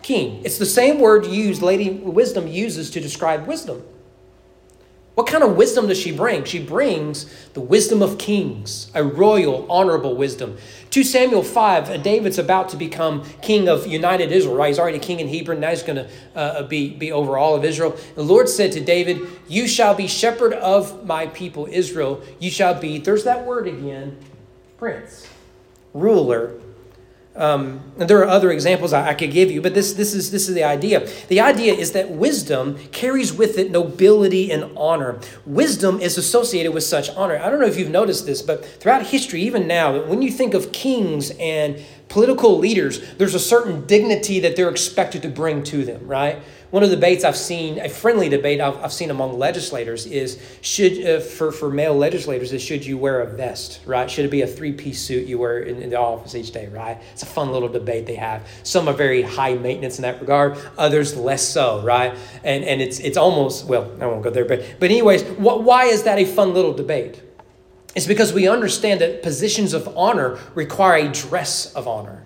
king. 0.03 0.41
It's 0.45 0.59
the 0.59 0.67
same 0.67 1.01
word 1.01 1.27
used 1.27 1.63
Lady 1.63 1.91
Wisdom 1.91 2.47
uses 2.47 2.91
to 2.91 3.01
describe 3.01 3.47
wisdom. 3.47 3.83
What 5.15 5.29
kind 5.29 5.45
of 5.45 5.57
wisdom 5.57 5.87
does 5.87 5.99
she 5.99 6.11
bring? 6.11 6.43
She 6.43 6.59
brings 6.59 7.27
the 7.53 7.61
wisdom 7.61 8.03
of 8.03 8.19
kings, 8.19 8.91
a 8.95 9.05
royal, 9.05 9.65
honorable 9.71 10.17
wisdom. 10.17 10.57
2 10.91 11.05
Samuel 11.05 11.45
5, 11.45 11.89
uh, 11.89 11.97
David's 11.99 12.39
about 12.39 12.69
to 12.71 12.77
become 12.77 13.25
king 13.41 13.69
of 13.69 13.87
united 13.87 14.33
Israel, 14.33 14.57
right? 14.57 14.69
He's 14.69 14.79
already 14.79 14.99
king 14.99 15.21
in 15.21 15.29
Hebron, 15.29 15.61
now 15.61 15.71
he's 15.71 15.85
going 15.85 15.97
to 15.97 16.11
uh, 16.35 16.65
be, 16.65 16.91
be 16.91 17.13
over 17.13 17.39
all 17.39 17.55
of 17.55 17.65
Israel. 17.65 17.97
The 18.17 18.25
Lord 18.25 18.49
said 18.49 18.73
to 18.73 18.81
David, 18.81 19.21
You 19.47 19.69
shall 19.69 19.95
be 19.95 20.09
shepherd 20.09 20.53
of 20.55 21.07
my 21.07 21.29
people 21.29 21.69
Israel. 21.71 22.21
You 22.41 22.51
shall 22.51 22.75
be, 22.75 22.99
there's 22.99 23.23
that 23.23 23.47
word 23.47 23.69
again, 23.69 24.19
prince, 24.79 25.29
ruler, 25.93 26.59
um, 27.37 27.81
and 27.99 28.09
there 28.09 28.19
are 28.19 28.29
other 28.29 28.53
examples 28.53 28.93
I, 28.93 29.09
I, 29.09 29.15
could 29.15 29.33
give 29.33 29.51
you, 29.51 29.61
but 29.61 29.75
this, 29.75 29.95
this, 29.95 30.15
is, 30.15 30.31
this 30.31 30.49
is 30.49 30.55
the 30.55 30.63
idea. 30.63 31.09
The 31.27 31.41
idea 31.41 31.75
is 31.75 31.91
that 31.91 32.13
wisdom 32.13 32.79
carries 32.93 33.33
with 33.33 33.59
it 33.59 33.73
nobility 33.73 34.53
and 34.53 34.71
honor. 34.77 35.19
Wisdom 35.45 35.99
is 36.01 36.17
associated 36.17 36.73
with 36.73 36.85
such 36.85 37.11
honor. 37.11 37.37
I 37.37 37.51
don't 37.51 37.61
know 37.61 37.67
if 37.67 37.77
you've 37.77 37.91
noticed 37.91 38.25
this, 38.27 38.41
but 38.41 38.65
throughout 38.65 39.07
history, 39.07 39.43
even 39.43 39.67
now, 39.67 40.05
when 40.05 40.23
you 40.23 40.31
think 40.31 40.55
of 40.55 40.71
kings 40.71 41.33
and 41.41 41.83
political 42.09 42.57
leaders, 42.57 43.15
there's 43.15 43.35
a 43.35 43.41
certain 43.41 43.85
dignity 43.87 44.39
that 44.39 44.55
they're 44.55 44.71
expected 44.71 45.23
to 45.23 45.29
bring 45.29 45.65
to 45.65 45.85
them, 45.85 46.07
right? 46.07 46.41
One 46.75 46.83
of 46.83 46.91
the 46.91 46.97
debates 46.97 47.23
I've 47.23 47.37
seen, 47.37 47.79
a 47.79 47.89
friendly 47.89 48.29
debate 48.29 48.61
I've, 48.61 48.77
I've 48.83 48.93
seen 48.93 49.13
among 49.13 49.39
legislators 49.39 50.07
is 50.07 50.43
should, 50.61 51.07
uh, 51.07 51.21
for, 51.21 51.53
for 51.53 51.71
male 51.71 51.95
legislators, 51.95 52.53
is 52.53 52.63
should 52.63 52.85
you 52.85 52.99
wear 52.99 53.21
a 53.21 53.27
vest, 53.27 53.81
right? 53.87 54.11
Should 54.11 54.25
it 54.25 54.33
be 54.33 54.43
a 54.43 54.47
three 54.49 54.73
piece 54.73 55.01
suit 55.01 55.29
you 55.29 55.39
wear 55.39 55.61
in, 55.61 55.81
in 55.81 55.91
the 55.91 56.01
office 56.01 56.35
each 56.35 56.51
day, 56.51 56.67
right? 56.67 57.01
It's 57.13 57.23
a 57.23 57.27
fun 57.27 57.53
little 57.53 57.69
debate 57.69 58.07
they 58.07 58.17
have. 58.17 58.45
Some 58.65 58.89
are 58.89 58.93
very 58.93 59.23
high 59.23 59.55
maintenance 59.55 59.99
in 59.99 60.03
that 60.03 60.21
regard, 60.21 60.59
others 60.77 61.15
less 61.15 61.47
so, 61.47 61.81
right? 61.83 62.19
And, 62.43 62.65
and 62.65 62.83
it's, 62.83 62.99
it's 62.99 63.17
almost, 63.17 63.67
well, 63.67 63.89
I 64.01 64.07
won't 64.07 64.25
go 64.25 64.31
there, 64.31 64.45
but, 64.45 64.65
but 64.81 64.91
anyways, 64.91 65.23
what, 65.23 65.63
why 65.63 65.85
is 65.85 66.03
that 66.03 66.19
a 66.19 66.25
fun 66.25 66.55
little 66.55 66.73
debate? 66.73 67.23
It's 67.95 68.09
because 68.09 68.33
we 68.33 68.49
understand 68.49 69.01
that 69.01 69.23
positions 69.23 69.75
of 69.75 69.97
honor 69.97 70.41
require 70.57 71.07
a 71.07 71.13
dress 71.13 71.73
of 71.75 71.87
honor 71.87 72.25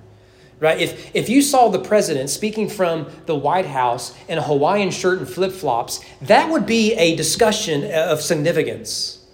right? 0.60 0.80
If, 0.80 1.14
if 1.14 1.28
you 1.28 1.42
saw 1.42 1.68
the 1.68 1.78
president 1.78 2.30
speaking 2.30 2.68
from 2.68 3.10
the 3.26 3.34
White 3.34 3.66
House 3.66 4.16
in 4.28 4.38
a 4.38 4.42
Hawaiian 4.42 4.90
shirt 4.90 5.18
and 5.18 5.28
flip 5.28 5.52
flops, 5.52 6.00
that 6.22 6.50
would 6.50 6.66
be 6.66 6.94
a 6.94 7.16
discussion 7.16 7.90
of 7.92 8.20
significance. 8.20 9.24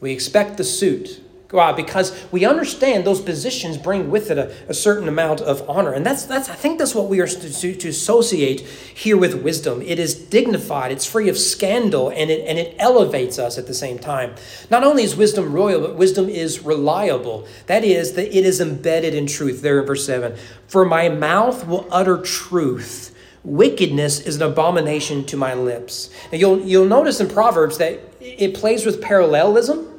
We 0.00 0.12
expect 0.12 0.58
the 0.58 0.64
suit. 0.64 1.23
Why? 1.54 1.70
Because 1.70 2.26
we 2.32 2.44
understand 2.44 3.04
those 3.04 3.20
positions 3.20 3.76
bring 3.78 4.10
with 4.10 4.28
it 4.28 4.38
a, 4.38 4.52
a 4.68 4.74
certain 4.74 5.06
amount 5.06 5.40
of 5.40 5.62
honor. 5.70 5.92
And 5.92 6.04
that's, 6.04 6.24
that's, 6.24 6.48
I 6.48 6.56
think 6.56 6.80
that's 6.80 6.96
what 6.96 7.08
we 7.08 7.20
are 7.20 7.28
to, 7.28 7.74
to 7.76 7.88
associate 7.88 8.62
here 8.62 9.16
with 9.16 9.40
wisdom. 9.40 9.80
It 9.80 10.00
is 10.00 10.16
dignified, 10.16 10.90
it's 10.90 11.06
free 11.06 11.28
of 11.28 11.38
scandal, 11.38 12.08
and 12.08 12.28
it, 12.28 12.44
and 12.48 12.58
it 12.58 12.74
elevates 12.80 13.38
us 13.38 13.56
at 13.56 13.68
the 13.68 13.72
same 13.72 14.00
time. 14.00 14.34
Not 14.68 14.82
only 14.82 15.04
is 15.04 15.14
wisdom 15.14 15.52
royal, 15.52 15.80
but 15.80 15.94
wisdom 15.94 16.28
is 16.28 16.64
reliable. 16.64 17.46
That 17.66 17.84
is, 17.84 18.14
that 18.14 18.36
it 18.36 18.44
is 18.44 18.60
embedded 18.60 19.14
in 19.14 19.28
truth. 19.28 19.62
There 19.62 19.78
in 19.78 19.86
verse 19.86 20.04
7 20.04 20.36
For 20.66 20.84
my 20.84 21.08
mouth 21.08 21.68
will 21.68 21.86
utter 21.88 22.20
truth. 22.20 23.14
Wickedness 23.44 24.22
is 24.22 24.36
an 24.36 24.42
abomination 24.42 25.24
to 25.26 25.36
my 25.36 25.54
lips. 25.54 26.10
Now 26.32 26.38
you'll, 26.38 26.60
you'll 26.62 26.86
notice 26.86 27.20
in 27.20 27.28
Proverbs 27.28 27.78
that 27.78 28.00
it 28.20 28.54
plays 28.54 28.84
with 28.84 29.00
parallelism 29.00 29.93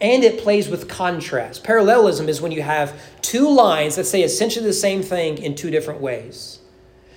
and 0.00 0.24
it 0.24 0.40
plays 0.40 0.68
with 0.68 0.88
contrast. 0.88 1.62
Parallelism 1.62 2.28
is 2.28 2.40
when 2.40 2.52
you 2.52 2.62
have 2.62 2.98
two 3.20 3.48
lines 3.48 3.96
that 3.96 4.04
say 4.04 4.22
essentially 4.22 4.64
the 4.64 4.72
same 4.72 5.02
thing 5.02 5.38
in 5.38 5.54
two 5.54 5.70
different 5.70 6.00
ways. 6.00 6.60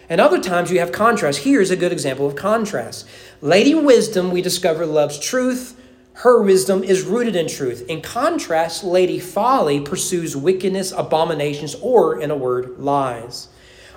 And 0.09 0.19
other 0.19 0.41
times 0.41 0.69
you 0.69 0.79
have 0.79 0.91
contrast. 0.91 1.39
Here's 1.39 1.71
a 1.71 1.77
good 1.77 1.93
example 1.93 2.27
of 2.27 2.35
contrast. 2.35 3.07
Lady 3.41 3.73
Wisdom, 3.73 4.31
we 4.31 4.41
discover, 4.41 4.85
loves 4.85 5.17
truth. 5.17 5.79
Her 6.17 6.41
wisdom 6.41 6.83
is 6.83 7.03
rooted 7.03 7.35
in 7.35 7.47
truth. 7.47 7.85
In 7.87 8.01
contrast, 8.01 8.83
Lady 8.83 9.19
Folly 9.19 9.79
pursues 9.79 10.35
wickedness, 10.35 10.91
abominations, 10.91 11.75
or, 11.81 12.19
in 12.19 12.29
a 12.29 12.35
word, 12.35 12.77
lies. 12.77 13.47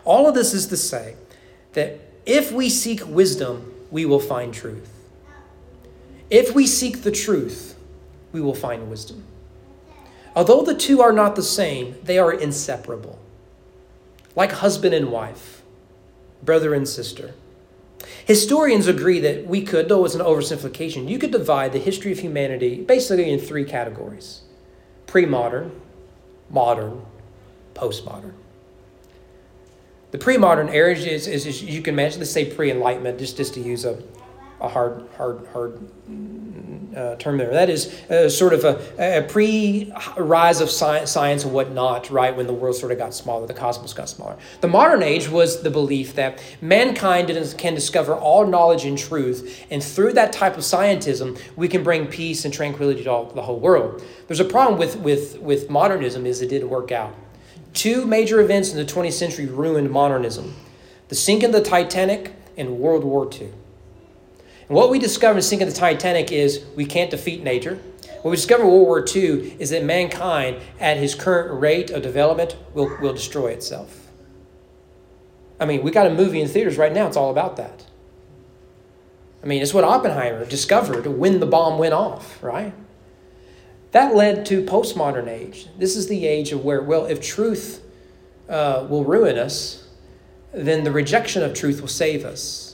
All 0.05 0.29
of 0.29 0.35
this 0.35 0.55
is 0.55 0.67
to 0.69 0.77
say 0.77 1.17
that 1.73 2.01
if 2.25 2.53
we 2.53 2.71
seek 2.71 3.07
wisdom, 3.07 3.75
we 3.91 4.07
will 4.07 4.21
find 4.21 4.55
truth. 4.55 4.91
If 6.31 6.55
we 6.55 6.67
seek 6.67 7.03
the 7.03 7.11
truth, 7.11 7.76
we 8.37 8.43
will 8.43 8.55
find 8.55 8.91
wisdom. 8.91 9.25
Although 10.35 10.61
the 10.61 10.75
two 10.75 11.01
are 11.01 11.13
not 11.13 11.37
the 11.37 11.43
same, 11.43 11.97
they 12.03 12.19
are 12.19 12.31
inseparable. 12.31 13.19
Like 14.37 14.53
husband 14.53 14.95
and 14.95 15.11
wife, 15.11 15.63
brother 16.43 16.75
and 16.75 16.87
sister. 16.87 17.33
Historians 18.27 18.87
agree 18.87 19.21
that 19.21 19.47
we 19.47 19.63
could, 19.63 19.89
though 19.89 20.05
it's 20.05 20.15
an 20.15 20.21
oversimplification, 20.21 21.09
you 21.09 21.19
could 21.19 21.31
divide 21.31 21.73
the 21.73 21.79
history 21.79 22.13
of 22.13 22.19
humanity 22.19 22.83
basically 22.83 23.31
in 23.31 23.41
three 23.41 23.65
categories 23.65 24.43
pre 25.07 25.25
modern, 25.25 25.81
modern, 26.51 27.07
postmodern. 27.73 28.35
The 30.11 30.19
pre 30.19 30.37
modern 30.37 30.69
era 30.69 30.95
is, 30.95 31.27
is, 31.27 31.47
is, 31.47 31.63
you 31.63 31.81
can 31.81 31.95
imagine, 31.95 32.19
let's 32.21 32.33
say 32.33 32.45
pre 32.45 32.71
enlightenment, 32.71 33.19
just, 33.19 33.39
just 33.39 33.55
to 33.55 33.61
use 33.61 33.87
a, 33.87 34.03
a 34.61 34.69
hard, 34.69 35.09
hard, 35.17 35.47
hard 35.55 35.81
uh, 36.97 37.15
term 37.17 37.37
there. 37.37 37.53
That 37.53 37.69
is 37.69 37.93
uh, 38.11 38.29
sort 38.31 38.55
of 38.55 38.65
a, 38.65 39.19
a 39.19 39.23
pre 39.23 39.93
rise 40.17 40.61
of 40.61 40.71
science, 40.71 41.11
science 41.11 41.45
and 41.45 41.53
whatnot, 41.53 42.11
right, 42.11 42.35
when 42.35 42.47
the 42.47 42.55
world 42.55 42.77
sort 42.77 42.91
of 42.91 42.99
got 42.99 43.15
smaller, 43.15 43.47
the 43.47 43.55
cosmos 43.55 43.93
got 43.93 44.09
smaller. 44.09 44.37
The 44.63 44.69
modern 44.69 45.03
age 45.03 45.29
was 45.29 45.63
the 45.63 45.71
belief 45.71 46.15
that 46.15 46.43
mankind 46.61 47.27
can 47.59 47.75
discover 47.75 48.15
all 48.15 48.47
knowledge 48.47 48.85
and 48.85 48.97
truth, 48.97 49.67
and 49.71 49.83
through 49.85 50.15
that 50.15 50.33
type 50.33 50.57
of 50.57 50.63
scientism, 50.63 51.39
we 51.55 51.69
can 51.69 51.83
bring 51.83 52.07
peace 52.07 52.45
and 52.45 52.53
tranquility 52.53 53.05
to 53.05 53.11
all, 53.11 53.27
the 53.27 53.43
whole 53.43 53.61
world. 53.61 54.03
There's 54.27 54.41
a 54.41 54.45
problem 54.45 54.79
with, 54.79 54.97
with, 54.97 55.39
with 55.39 55.69
modernism 55.69 56.25
is 56.27 56.41
it 56.41 56.49
didn't 56.49 56.71
work 56.71 56.91
out. 56.91 57.15
Two 57.75 58.07
major 58.07 58.41
events 58.41 58.71
in 58.71 58.79
the 58.79 58.85
20th 58.85 59.13
century 59.13 59.47
ruined 59.47 59.91
modernism 59.91 60.55
the 61.09 61.15
sinking 61.15 61.51
of 61.51 61.53
the 61.53 61.63
Titanic 61.63 62.33
and 62.57 62.81
World 62.81 63.05
War 63.05 63.31
II. 63.33 63.53
And 64.69 64.77
what 64.77 64.91
we 64.91 64.99
discovered 64.99 65.39
in 65.39 65.43
sinking 65.43 65.69
the 65.69 65.75
Titanic 65.75 66.33
is 66.33 66.65
we 66.75 66.87
can't 66.87 67.11
defeat 67.11 67.43
nature. 67.43 67.79
What 68.23 68.31
we 68.31 68.37
discovered 68.37 68.65
in 68.65 68.71
World 68.71 68.87
War 68.87 69.07
II 69.15 69.57
is 69.61 69.71
that 69.71 69.85
mankind, 69.85 70.61
at 70.81 70.97
his 70.97 71.15
current 71.15 71.61
rate 71.61 71.91
of 71.91 72.03
development, 72.03 72.57
will, 72.75 72.97
will 73.01 73.13
destroy 73.13 73.49
itself. 73.49 74.09
I 75.61 75.67
mean, 75.67 75.83
we 75.83 75.91
got 75.91 76.07
a 76.07 76.11
movie 76.11 76.41
in 76.41 76.49
theaters 76.49 76.77
right 76.77 76.93
now, 76.93 77.07
it's 77.07 77.17
all 77.17 77.31
about 77.31 77.57
that. 77.57 77.87
I 79.43 79.47
mean, 79.47 79.63
it's 79.63 79.73
what 79.73 79.85
Oppenheimer 79.85 80.45
discovered 80.45 81.07
when 81.07 81.39
the 81.39 81.47
bomb 81.47 81.79
went 81.79 81.95
off, 81.95 82.43
right? 82.43 82.75
That 83.93 84.17
led 84.17 84.45
to 84.47 84.65
postmodern 84.65 85.29
age. 85.29 85.69
This 85.79 85.97
is 85.97 86.09
the 86.09 86.27
age 86.27 86.51
of 86.51 86.65
where, 86.65 86.83
well, 86.83 87.07
if 87.07 87.21
truth 87.21 87.81
uh, 88.49 88.87
will 88.91 89.05
ruin 89.05 89.39
us, 89.39 89.87
then 90.53 90.83
the 90.83 90.91
rejection 90.91 91.45
of 91.45 91.55
truth 91.55 91.81
will 91.81 91.89
save 91.89 92.25
us. 92.25 92.66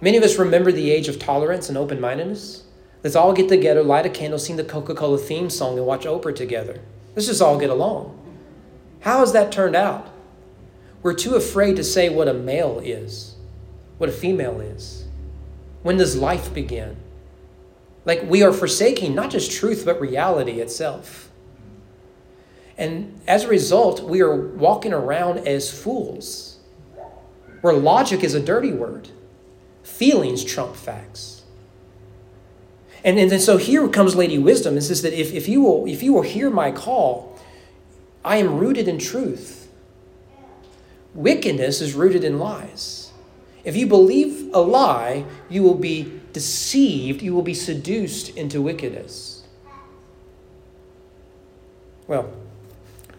Many 0.00 0.18
of 0.18 0.22
us 0.22 0.38
remember 0.38 0.70
the 0.72 0.90
age 0.90 1.08
of 1.08 1.18
tolerance 1.18 1.68
and 1.68 1.78
open 1.78 2.00
mindedness. 2.00 2.64
Let's 3.02 3.16
all 3.16 3.32
get 3.32 3.48
together, 3.48 3.82
light 3.82 4.04
a 4.04 4.10
candle, 4.10 4.38
sing 4.38 4.56
the 4.56 4.64
Coca 4.64 4.94
Cola 4.94 5.18
theme 5.18 5.48
song, 5.48 5.78
and 5.78 5.86
watch 5.86 6.04
Oprah 6.04 6.34
together. 6.34 6.80
Let's 7.14 7.28
just 7.28 7.40
all 7.40 7.58
get 7.58 7.70
along. 7.70 8.12
How 9.00 9.20
has 9.20 9.32
that 9.32 9.52
turned 9.52 9.76
out? 9.76 10.10
We're 11.02 11.14
too 11.14 11.34
afraid 11.34 11.76
to 11.76 11.84
say 11.84 12.08
what 12.08 12.28
a 12.28 12.34
male 12.34 12.80
is, 12.80 13.36
what 13.98 14.10
a 14.10 14.12
female 14.12 14.60
is. 14.60 15.06
When 15.82 15.96
does 15.96 16.16
life 16.16 16.52
begin? 16.52 16.96
Like 18.04 18.22
we 18.28 18.42
are 18.42 18.52
forsaking 18.52 19.14
not 19.14 19.30
just 19.30 19.52
truth, 19.52 19.84
but 19.84 20.00
reality 20.00 20.60
itself. 20.60 21.30
And 22.76 23.20
as 23.26 23.44
a 23.44 23.48
result, 23.48 24.02
we 24.02 24.20
are 24.20 24.36
walking 24.36 24.92
around 24.92 25.46
as 25.46 25.70
fools, 25.70 26.58
where 27.62 27.72
logic 27.72 28.22
is 28.22 28.34
a 28.34 28.40
dirty 28.40 28.72
word 28.72 29.08
feelings 29.86 30.44
trump 30.44 30.74
facts. 30.74 31.42
And, 33.04 33.18
and, 33.18 33.30
and 33.30 33.40
so 33.40 33.56
here 33.56 33.88
comes 33.88 34.16
Lady 34.16 34.36
Wisdom. 34.36 34.76
It 34.76 34.82
says 34.82 35.02
that 35.02 35.12
if, 35.12 35.32
if, 35.32 35.48
you 35.48 35.62
will, 35.62 35.86
if 35.86 36.02
you 36.02 36.12
will 36.12 36.22
hear 36.22 36.50
my 36.50 36.72
call, 36.72 37.38
I 38.24 38.38
am 38.38 38.58
rooted 38.58 38.88
in 38.88 38.98
truth. 38.98 39.68
Wickedness 41.14 41.80
is 41.80 41.94
rooted 41.94 42.24
in 42.24 42.38
lies. 42.38 43.12
If 43.64 43.76
you 43.76 43.86
believe 43.86 44.50
a 44.52 44.60
lie, 44.60 45.24
you 45.48 45.62
will 45.62 45.74
be 45.74 46.20
deceived, 46.32 47.22
you 47.22 47.32
will 47.32 47.42
be 47.42 47.54
seduced 47.54 48.36
into 48.36 48.60
wickedness. 48.60 49.44
Well, 52.06 52.32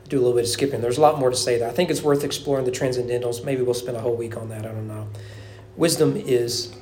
do 0.07 0.17
a 0.17 0.19
little 0.19 0.35
bit 0.35 0.43
of 0.43 0.49
skipping. 0.49 0.81
There's 0.81 0.97
a 0.97 1.01
lot 1.01 1.19
more 1.19 1.29
to 1.29 1.35
say 1.35 1.57
there. 1.57 1.67
I 1.67 1.71
think 1.71 1.89
it's 1.89 2.01
worth 2.01 2.23
exploring 2.23 2.65
the 2.65 2.71
transcendentals. 2.71 3.43
Maybe 3.43 3.61
we'll 3.61 3.73
spend 3.73 3.97
a 3.97 4.01
whole 4.01 4.15
week 4.15 4.37
on 4.37 4.49
that. 4.49 4.65
I 4.65 4.69
don't 4.69 4.87
know. 4.87 5.07
Wisdom 5.77 6.17
is 6.17 6.73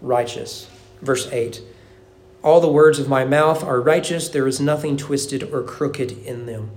righteous. 0.00 0.68
Verse 1.02 1.26
8 1.32 1.62
All 2.44 2.60
the 2.60 2.70
words 2.70 2.98
of 2.98 3.08
my 3.08 3.24
mouth 3.24 3.64
are 3.64 3.80
righteous, 3.80 4.28
there 4.28 4.46
is 4.46 4.60
nothing 4.60 4.96
twisted 4.96 5.42
or 5.42 5.62
crooked 5.62 6.12
in 6.12 6.46
them. 6.46 6.70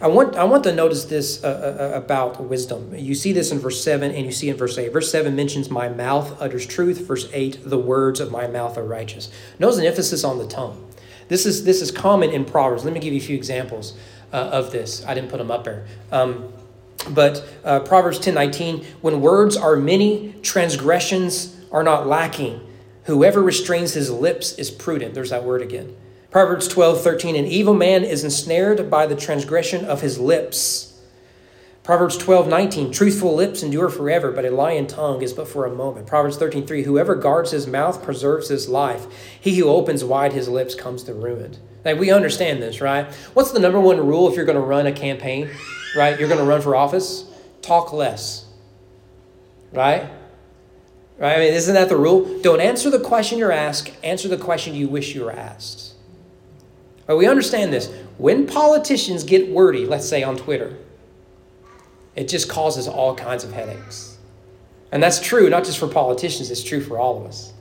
I 0.00 0.08
want, 0.08 0.36
I 0.36 0.44
want 0.44 0.64
to 0.64 0.74
notice 0.74 1.04
this 1.06 1.42
uh, 1.42 1.92
uh, 1.94 1.96
about 1.96 2.40
wisdom. 2.42 2.94
You 2.94 3.14
see 3.14 3.32
this 3.32 3.50
in 3.50 3.58
verse 3.58 3.82
7 3.82 4.12
and 4.12 4.26
you 4.26 4.32
see 4.32 4.48
in 4.48 4.56
verse 4.56 4.78
8. 4.78 4.92
Verse 4.92 5.10
7 5.10 5.34
mentions, 5.34 5.70
My 5.70 5.88
mouth 5.88 6.40
utters 6.40 6.66
truth. 6.66 7.06
Verse 7.06 7.28
8, 7.32 7.60
The 7.64 7.78
words 7.78 8.20
of 8.20 8.30
my 8.30 8.46
mouth 8.46 8.76
are 8.76 8.84
righteous. 8.84 9.30
Notice 9.58 9.78
an 9.78 9.86
emphasis 9.86 10.22
on 10.24 10.38
the 10.38 10.46
tongue. 10.46 10.84
This 11.28 11.46
is, 11.46 11.64
this 11.64 11.82
is 11.82 11.90
common 11.90 12.30
in 12.30 12.44
Proverbs. 12.44 12.84
Let 12.84 12.94
me 12.94 13.00
give 13.00 13.12
you 13.12 13.20
a 13.20 13.22
few 13.22 13.36
examples 13.36 13.96
uh, 14.32 14.36
of 14.36 14.72
this. 14.72 15.04
I 15.04 15.14
didn't 15.14 15.30
put 15.30 15.38
them 15.38 15.50
up 15.50 15.64
there. 15.64 15.86
Um, 16.12 16.52
but 17.10 17.44
uh, 17.64 17.80
Proverbs 17.80 18.18
10 18.18 18.34
19, 18.34 18.84
when 19.00 19.20
words 19.20 19.56
are 19.56 19.76
many, 19.76 20.34
transgressions 20.42 21.56
are 21.70 21.82
not 21.82 22.06
lacking. 22.06 22.60
Whoever 23.04 23.42
restrains 23.42 23.94
his 23.94 24.10
lips 24.10 24.52
is 24.54 24.70
prudent. 24.70 25.14
There's 25.14 25.30
that 25.30 25.44
word 25.44 25.62
again. 25.62 25.96
Proverbs 26.30 26.68
12 26.68 27.00
13, 27.02 27.36
an 27.36 27.46
evil 27.46 27.74
man 27.74 28.04
is 28.04 28.22
ensnared 28.22 28.90
by 28.90 29.06
the 29.06 29.16
transgression 29.16 29.84
of 29.84 30.02
his 30.02 30.18
lips. 30.18 30.88
Proverbs 31.82 32.18
12 32.18 32.48
19, 32.48 32.92
truthful 32.92 33.34
lips 33.34 33.62
endure 33.62 33.88
forever, 33.88 34.30
but 34.30 34.44
a 34.44 34.50
lying 34.50 34.86
tongue 34.86 35.22
is 35.22 35.32
but 35.32 35.48
for 35.48 35.64
a 35.64 35.74
moment. 35.74 36.06
Proverbs 36.06 36.36
13 36.36 36.66
3, 36.66 36.82
whoever 36.82 37.14
guards 37.14 37.50
his 37.50 37.66
mouth 37.66 38.02
preserves 38.02 38.50
his 38.50 38.68
life. 38.68 39.06
He 39.40 39.56
who 39.56 39.68
opens 39.68 40.04
wide 40.04 40.34
his 40.34 40.50
lips 40.50 40.74
comes 40.74 41.02
to 41.04 41.14
ruin. 41.14 41.56
Like 41.86 41.98
we 41.98 42.10
understand 42.10 42.62
this, 42.62 42.82
right? 42.82 43.10
What's 43.32 43.52
the 43.52 43.58
number 43.58 43.80
one 43.80 44.06
rule 44.06 44.28
if 44.28 44.36
you're 44.36 44.44
going 44.44 44.56
to 44.56 44.60
run 44.60 44.86
a 44.86 44.92
campaign? 44.92 45.48
Right? 45.98 46.18
You're 46.18 46.28
going 46.28 46.40
to 46.40 46.46
run 46.46 46.62
for 46.62 46.74
office, 46.74 47.24
talk 47.60 47.92
less. 47.92 48.46
Right? 49.72 50.08
Right? 51.18 51.34
I 51.34 51.38
mean, 51.38 51.52
isn't 51.52 51.74
that 51.74 51.88
the 51.88 51.96
rule? 51.96 52.40
Don't 52.40 52.60
answer 52.60 52.88
the 52.88 53.00
question 53.00 53.38
you're 53.38 53.52
asked, 53.52 53.92
answer 54.02 54.28
the 54.28 54.38
question 54.38 54.74
you 54.74 54.88
wish 54.88 55.14
you 55.14 55.24
were 55.24 55.32
asked. 55.32 55.94
But 57.06 57.16
we 57.16 57.26
understand 57.26 57.72
this. 57.72 57.92
When 58.18 58.46
politicians 58.46 59.24
get 59.24 59.48
wordy, 59.48 59.86
let's 59.86 60.08
say 60.08 60.22
on 60.22 60.36
Twitter, 60.36 60.76
it 62.14 62.28
just 62.28 62.48
causes 62.48 62.86
all 62.86 63.14
kinds 63.14 63.44
of 63.44 63.52
headaches. 63.52 64.18
And 64.92 65.02
that's 65.02 65.20
true 65.20 65.50
not 65.50 65.64
just 65.64 65.78
for 65.78 65.88
politicians, 65.88 66.50
it's 66.50 66.62
true 66.62 66.80
for 66.80 66.98
all 66.98 67.20
of 67.20 67.26
us. 67.26 67.52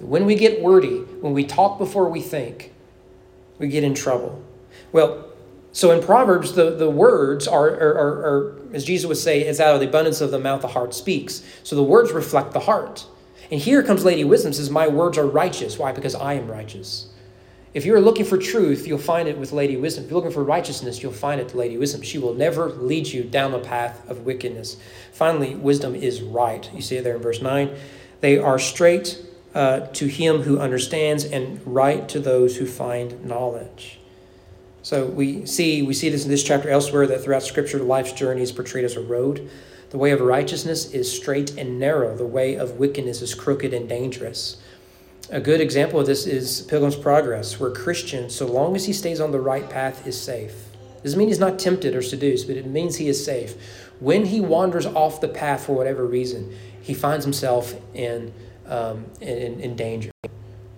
When 0.00 0.26
we 0.26 0.34
get 0.34 0.60
wordy, 0.62 0.98
when 0.98 1.32
we 1.32 1.44
talk 1.44 1.78
before 1.78 2.08
we 2.08 2.20
think, 2.20 2.72
we 3.58 3.68
get 3.68 3.84
in 3.84 3.94
trouble. 3.94 4.42
Well, 4.92 5.26
so 5.76 5.90
in 5.90 6.02
Proverbs, 6.02 6.54
the, 6.54 6.70
the 6.70 6.88
words 6.88 7.46
are, 7.46 7.68
are, 7.68 7.98
are, 7.98 8.26
are, 8.26 8.58
as 8.72 8.82
Jesus 8.82 9.06
would 9.06 9.18
say, 9.18 9.46
is 9.46 9.60
out 9.60 9.74
of 9.74 9.80
the 9.80 9.86
abundance 9.86 10.22
of 10.22 10.30
the 10.30 10.38
mouth 10.38 10.62
the 10.62 10.68
heart 10.68 10.94
speaks. 10.94 11.42
So 11.64 11.76
the 11.76 11.82
words 11.82 12.12
reflect 12.12 12.52
the 12.52 12.60
heart. 12.60 13.04
And 13.50 13.60
here 13.60 13.82
comes 13.82 14.02
Lady 14.02 14.24
Wisdom 14.24 14.54
says, 14.54 14.70
My 14.70 14.88
words 14.88 15.18
are 15.18 15.26
righteous. 15.26 15.78
Why? 15.78 15.92
Because 15.92 16.14
I 16.14 16.32
am 16.32 16.50
righteous. 16.50 17.10
If 17.74 17.84
you're 17.84 18.00
looking 18.00 18.24
for 18.24 18.38
truth, 18.38 18.86
you'll 18.86 18.96
find 18.96 19.28
it 19.28 19.36
with 19.36 19.52
Lady 19.52 19.76
Wisdom. 19.76 20.04
If 20.04 20.10
you're 20.10 20.18
looking 20.18 20.32
for 20.32 20.42
righteousness, 20.42 21.02
you'll 21.02 21.12
find 21.12 21.42
it 21.42 21.50
to 21.50 21.58
Lady 21.58 21.76
Wisdom. 21.76 22.00
She 22.00 22.16
will 22.16 22.32
never 22.32 22.70
lead 22.70 23.08
you 23.08 23.22
down 23.22 23.52
the 23.52 23.58
path 23.58 24.08
of 24.08 24.20
wickedness. 24.24 24.78
Finally, 25.12 25.56
wisdom 25.56 25.94
is 25.94 26.22
right. 26.22 26.70
You 26.72 26.80
see 26.80 26.96
it 26.96 27.04
there 27.04 27.16
in 27.16 27.22
verse 27.22 27.42
9. 27.42 27.68
They 28.22 28.38
are 28.38 28.58
straight 28.58 29.22
uh, 29.54 29.80
to 29.88 30.06
him 30.06 30.40
who 30.40 30.58
understands 30.58 31.26
and 31.26 31.60
right 31.66 32.08
to 32.08 32.18
those 32.18 32.56
who 32.56 32.64
find 32.64 33.22
knowledge. 33.26 33.98
So 34.86 35.04
we 35.04 35.46
see 35.46 35.82
we 35.82 35.94
see 35.94 36.10
this 36.10 36.22
in 36.22 36.30
this 36.30 36.44
chapter 36.44 36.70
elsewhere 36.70 37.08
that 37.08 37.24
throughout 37.24 37.42
Scripture, 37.42 37.80
life's 37.80 38.12
journey 38.12 38.42
is 38.42 38.52
portrayed 38.52 38.84
as 38.84 38.94
a 38.94 39.00
road. 39.00 39.50
The 39.90 39.98
way 39.98 40.12
of 40.12 40.20
righteousness 40.20 40.92
is 40.92 41.10
straight 41.10 41.58
and 41.58 41.80
narrow. 41.80 42.16
The 42.16 42.24
way 42.24 42.54
of 42.54 42.78
wickedness 42.78 43.20
is 43.20 43.34
crooked 43.34 43.74
and 43.74 43.88
dangerous. 43.88 44.58
A 45.28 45.40
good 45.40 45.60
example 45.60 45.98
of 45.98 46.06
this 46.06 46.24
is 46.24 46.60
Pilgrim's 46.68 46.94
Progress, 46.94 47.58
where 47.58 47.72
Christian, 47.72 48.30
so 48.30 48.46
long 48.46 48.76
as 48.76 48.86
he 48.86 48.92
stays 48.92 49.20
on 49.20 49.32
the 49.32 49.40
right 49.40 49.68
path, 49.68 50.06
is 50.06 50.16
safe. 50.16 50.54
Doesn't 51.02 51.18
mean 51.18 51.26
he's 51.26 51.40
not 51.40 51.58
tempted 51.58 51.96
or 51.96 52.02
seduced, 52.02 52.46
but 52.46 52.56
it 52.56 52.64
means 52.64 52.94
he 52.94 53.08
is 53.08 53.24
safe. 53.24 53.56
When 53.98 54.26
he 54.26 54.40
wanders 54.40 54.86
off 54.86 55.20
the 55.20 55.26
path 55.26 55.66
for 55.66 55.74
whatever 55.74 56.06
reason, 56.06 56.56
he 56.80 56.94
finds 56.94 57.24
himself 57.24 57.74
in 57.92 58.32
um, 58.66 59.06
in, 59.20 59.58
in, 59.58 59.74
danger. 59.74 60.12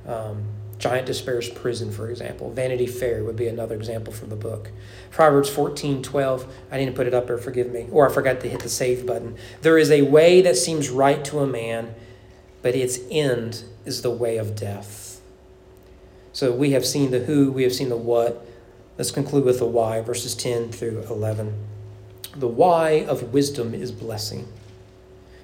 Um, 0.07 0.44
Giant 0.78 1.08
Despair's 1.08 1.48
Prison, 1.48 1.90
for 1.90 2.08
example. 2.08 2.50
Vanity 2.52 2.86
Fair 2.86 3.24
would 3.24 3.34
be 3.34 3.48
another 3.48 3.74
example 3.74 4.12
from 4.12 4.28
the 4.28 4.36
book. 4.36 4.70
Proverbs 5.10 5.50
14 5.50 6.02
12. 6.02 6.54
I 6.70 6.78
didn't 6.78 6.94
put 6.94 7.06
it 7.06 7.14
up 7.14 7.26
there, 7.26 7.38
forgive 7.38 7.72
me. 7.72 7.88
Or 7.90 8.08
I 8.08 8.12
forgot 8.12 8.40
to 8.40 8.48
hit 8.48 8.60
the 8.60 8.68
save 8.68 9.04
button. 9.04 9.36
There 9.62 9.76
is 9.76 9.90
a 9.90 10.02
way 10.02 10.40
that 10.42 10.56
seems 10.56 10.88
right 10.88 11.24
to 11.26 11.40
a 11.40 11.46
man, 11.46 11.94
but 12.62 12.76
its 12.76 13.00
end 13.10 13.64
is 13.84 14.02
the 14.02 14.10
way 14.10 14.36
of 14.36 14.54
death. 14.54 15.20
So 16.32 16.52
we 16.52 16.70
have 16.70 16.86
seen 16.86 17.10
the 17.10 17.20
who, 17.20 17.50
we 17.50 17.64
have 17.64 17.74
seen 17.74 17.88
the 17.88 17.96
what. 17.96 18.46
Let's 18.96 19.10
conclude 19.10 19.44
with 19.44 19.58
the 19.58 19.66
why, 19.66 20.00
verses 20.00 20.36
10 20.36 20.70
through 20.70 21.04
11. 21.10 21.54
The 22.36 22.46
why 22.46 23.04
of 23.04 23.32
wisdom 23.32 23.74
is 23.74 23.90
blessing. 23.90 24.46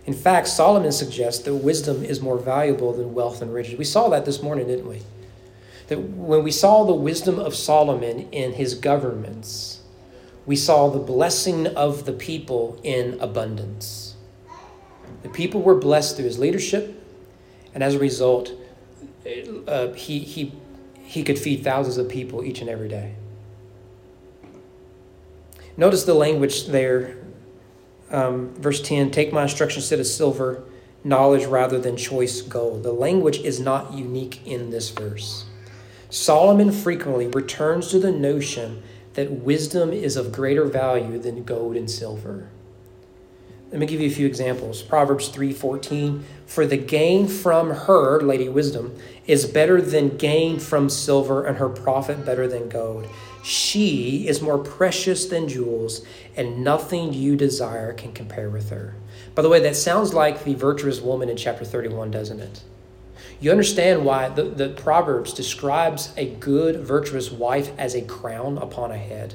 In 0.06 0.14
fact, 0.14 0.48
Solomon 0.48 0.92
suggests 0.92 1.42
that 1.44 1.54
wisdom 1.54 2.04
is 2.04 2.20
more 2.20 2.38
valuable 2.38 2.92
than 2.92 3.14
wealth 3.14 3.42
and 3.42 3.52
riches. 3.52 3.78
We 3.78 3.84
saw 3.84 4.08
that 4.10 4.24
this 4.24 4.42
morning, 4.42 4.66
didn't 4.66 4.88
we? 4.88 5.02
That 5.88 6.00
when 6.00 6.42
we 6.42 6.50
saw 6.50 6.84
the 6.84 6.94
wisdom 6.94 7.38
of 7.38 7.54
Solomon 7.54 8.28
in 8.30 8.52
his 8.52 8.74
governments, 8.74 9.80
we 10.46 10.56
saw 10.56 10.88
the 10.88 10.98
blessing 10.98 11.66
of 11.68 12.04
the 12.04 12.12
people 12.12 12.78
in 12.82 13.18
abundance. 13.20 14.16
The 15.22 15.28
people 15.28 15.62
were 15.62 15.74
blessed 15.74 16.16
through 16.16 16.26
his 16.26 16.38
leadership, 16.38 17.02
and 17.74 17.82
as 17.82 17.94
a 17.94 17.98
result, 17.98 18.52
uh, 19.66 19.92
he, 19.92 20.18
he, 20.18 20.52
he 21.02 21.22
could 21.22 21.38
feed 21.38 21.64
thousands 21.64 21.96
of 21.96 22.08
people 22.08 22.44
each 22.44 22.60
and 22.60 22.68
every 22.68 22.88
day. 22.88 23.14
Notice 25.76 26.04
the 26.04 26.14
language 26.14 26.66
there. 26.66 27.16
Um, 28.10 28.54
verse 28.54 28.80
10 28.80 29.10
Take 29.10 29.32
my 29.32 29.42
instruction 29.42 29.80
instead 29.80 29.98
of 29.98 30.06
silver, 30.06 30.62
knowledge 31.02 31.46
rather 31.46 31.78
than 31.78 31.96
choice 31.96 32.42
gold. 32.42 32.82
The 32.82 32.92
language 32.92 33.38
is 33.38 33.58
not 33.58 33.92
unique 33.94 34.46
in 34.46 34.70
this 34.70 34.90
verse. 34.90 35.46
Solomon 36.14 36.70
frequently 36.70 37.27
returns 37.27 37.88
to 37.88 37.98
the 37.98 38.12
notion 38.12 38.85
that 39.14 39.42
wisdom 39.42 39.92
is 39.92 40.16
of 40.16 40.31
greater 40.31 40.64
value 40.64 41.18
than 41.18 41.42
gold 41.42 41.74
and 41.74 41.90
silver. 41.90 42.50
Let 43.72 43.81
me 43.81 43.87
give 43.87 44.00
you 44.00 44.07
a 44.07 44.14
few 44.14 44.24
examples. 44.24 44.81
Proverbs 44.81 45.27
3:14, 45.27 46.22
"For 46.46 46.66
the 46.66 46.77
gain 46.77 47.27
from 47.27 47.70
her, 47.70 48.20
Lady 48.20 48.48
Wisdom, 48.48 48.94
is 49.27 49.44
better 49.46 49.83
than 49.83 50.16
gain 50.16 50.61
from 50.61 50.88
silver 50.88 51.44
and 51.44 51.57
her 51.57 51.68
profit 51.68 52.24
better 52.24 52.46
than 52.46 52.68
gold. 52.68 53.07
She 53.42 54.29
is 54.29 54.40
more 54.40 54.59
precious 54.59 55.27
than 55.27 55.48
jewels, 55.48 56.03
and 56.37 56.62
nothing 56.62 57.12
you 57.12 57.35
desire 57.35 57.92
can 57.92 58.12
compare 58.12 58.48
with 58.48 58.70
her. 58.70 58.94
By 59.35 59.42
the 59.42 59.48
way, 59.48 59.59
that 59.59 59.74
sounds 59.74 60.14
like 60.14 60.44
the 60.44 60.55
virtuous 60.55 61.03
woman 61.03 61.29
in 61.29 61.37
chapter 61.37 61.64
31, 61.64 62.12
doesn't 62.12 62.38
it? 62.38 62.61
You 63.40 63.50
understand 63.50 64.04
why 64.04 64.28
the, 64.28 64.44
the 64.44 64.68
Proverbs 64.70 65.32
describes 65.32 66.12
a 66.16 66.26
good, 66.26 66.80
virtuous 66.80 67.30
wife 67.30 67.70
as 67.78 67.94
a 67.94 68.02
crown 68.02 68.58
upon 68.58 68.90
a 68.90 68.98
head. 68.98 69.34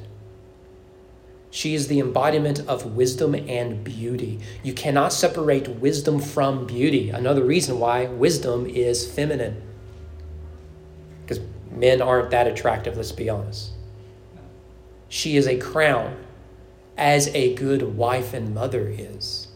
She 1.52 1.73
is 1.73 1.88
the 1.88 1.99
embodiment 1.99 2.60
of 2.67 2.95
wisdom 2.95 3.34
and 3.34 3.84
beauty. 3.84 4.39
You 4.63 4.73
cannot 4.73 5.13
separate 5.13 5.67
wisdom 5.67 6.19
from 6.19 6.67
beauty. 6.67 7.10
Another 7.10 7.43
reason 7.43 7.80
why 7.80 8.06
wisdom 8.06 8.65
is 8.67 9.10
feminine. 9.10 9.62
Because 11.21 11.43
men 11.71 12.02
aren't 12.02 12.30
that 12.32 12.47
attractive, 12.47 12.97
let's 12.97 13.12
be 13.12 13.30
honest. 13.30 13.71
She 15.08 15.38
is 15.38 15.47
a 15.47 15.58
crown, 15.58 16.17
as 16.99 17.30
a 17.30 17.56
good 17.56 17.95
wife 17.95 18.34
and 18.34 18.54
mother 18.54 18.88
is. 18.89 19.47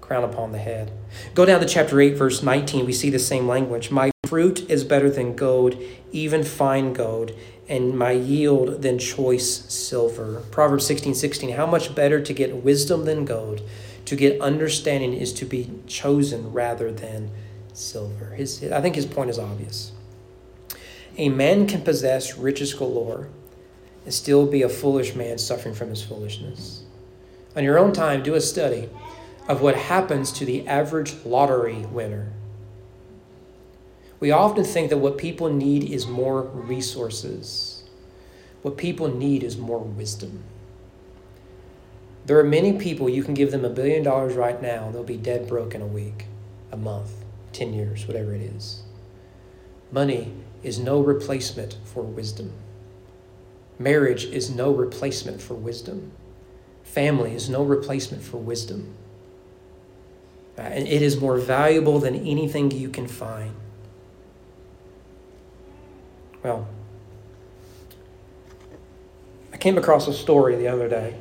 Crown 0.00 0.24
upon 0.24 0.52
the 0.52 0.58
head. 0.58 0.92
Go 1.34 1.44
down 1.44 1.60
to 1.60 1.66
chapter 1.66 2.00
8, 2.00 2.16
verse 2.16 2.42
19. 2.42 2.86
We 2.86 2.92
see 2.92 3.10
the 3.10 3.18
same 3.18 3.48
language. 3.48 3.90
My 3.90 4.10
fruit 4.26 4.68
is 4.70 4.84
better 4.84 5.10
than 5.10 5.36
gold, 5.36 5.76
even 6.12 6.44
fine 6.44 6.92
gold, 6.92 7.32
and 7.68 7.96
my 7.98 8.12
yield 8.12 8.82
than 8.82 8.98
choice 8.98 9.64
silver. 9.72 10.42
Proverbs 10.50 10.86
16, 10.86 11.14
16. 11.14 11.50
How 11.50 11.66
much 11.66 11.94
better 11.94 12.20
to 12.20 12.32
get 12.32 12.56
wisdom 12.56 13.04
than 13.04 13.24
gold? 13.24 13.62
To 14.06 14.16
get 14.16 14.40
understanding 14.40 15.14
is 15.14 15.32
to 15.34 15.44
be 15.44 15.70
chosen 15.86 16.52
rather 16.52 16.92
than 16.92 17.30
silver. 17.72 18.34
His, 18.34 18.62
I 18.70 18.80
think 18.80 18.94
his 18.94 19.06
point 19.06 19.30
is 19.30 19.38
obvious. 19.38 19.92
A 21.16 21.28
man 21.28 21.66
can 21.66 21.82
possess 21.82 22.36
riches 22.36 22.74
galore 22.74 23.28
and 24.04 24.12
still 24.12 24.46
be 24.46 24.62
a 24.62 24.68
foolish 24.68 25.14
man 25.14 25.38
suffering 25.38 25.74
from 25.74 25.90
his 25.90 26.02
foolishness. 26.02 26.82
On 27.56 27.62
your 27.62 27.78
own 27.78 27.92
time, 27.92 28.22
do 28.22 28.34
a 28.34 28.40
study 28.40 28.88
of 29.48 29.60
what 29.60 29.76
happens 29.76 30.32
to 30.32 30.44
the 30.44 30.66
average 30.66 31.14
lottery 31.24 31.86
winner. 31.86 32.32
We 34.20 34.30
often 34.30 34.64
think 34.64 34.90
that 34.90 34.98
what 34.98 35.18
people 35.18 35.52
need 35.52 35.84
is 35.84 36.06
more 36.06 36.42
resources. 36.42 37.84
What 38.62 38.78
people 38.78 39.08
need 39.08 39.42
is 39.42 39.58
more 39.58 39.80
wisdom. 39.80 40.44
There 42.24 42.38
are 42.38 42.44
many 42.44 42.78
people 42.78 43.10
you 43.10 43.22
can 43.22 43.34
give 43.34 43.50
them 43.50 43.66
a 43.66 43.70
billion 43.70 44.02
dollars 44.02 44.34
right 44.34 44.60
now, 44.62 44.90
they'll 44.90 45.04
be 45.04 45.18
dead 45.18 45.46
broke 45.46 45.74
in 45.74 45.82
a 45.82 45.86
week, 45.86 46.24
a 46.72 46.76
month, 46.76 47.12
10 47.52 47.74
years, 47.74 48.06
whatever 48.06 48.34
it 48.34 48.40
is. 48.40 48.82
Money 49.92 50.32
is 50.62 50.78
no 50.78 51.00
replacement 51.00 51.76
for 51.84 52.02
wisdom. 52.02 52.52
Marriage 53.78 54.24
is 54.24 54.48
no 54.48 54.70
replacement 54.72 55.42
for 55.42 55.52
wisdom. 55.52 56.12
Family 56.82 57.34
is 57.34 57.50
no 57.50 57.62
replacement 57.62 58.22
for 58.22 58.38
wisdom. 58.38 58.94
Uh, 60.56 60.62
and 60.62 60.86
it 60.86 61.02
is 61.02 61.20
more 61.20 61.36
valuable 61.36 61.98
than 61.98 62.14
anything 62.14 62.70
you 62.70 62.88
can 62.88 63.08
find. 63.08 63.54
Well, 66.42 66.68
I 69.52 69.56
came 69.56 69.78
across 69.78 70.06
a 70.06 70.12
story 70.12 70.56
the 70.56 70.68
other 70.68 70.88
day. 70.88 71.16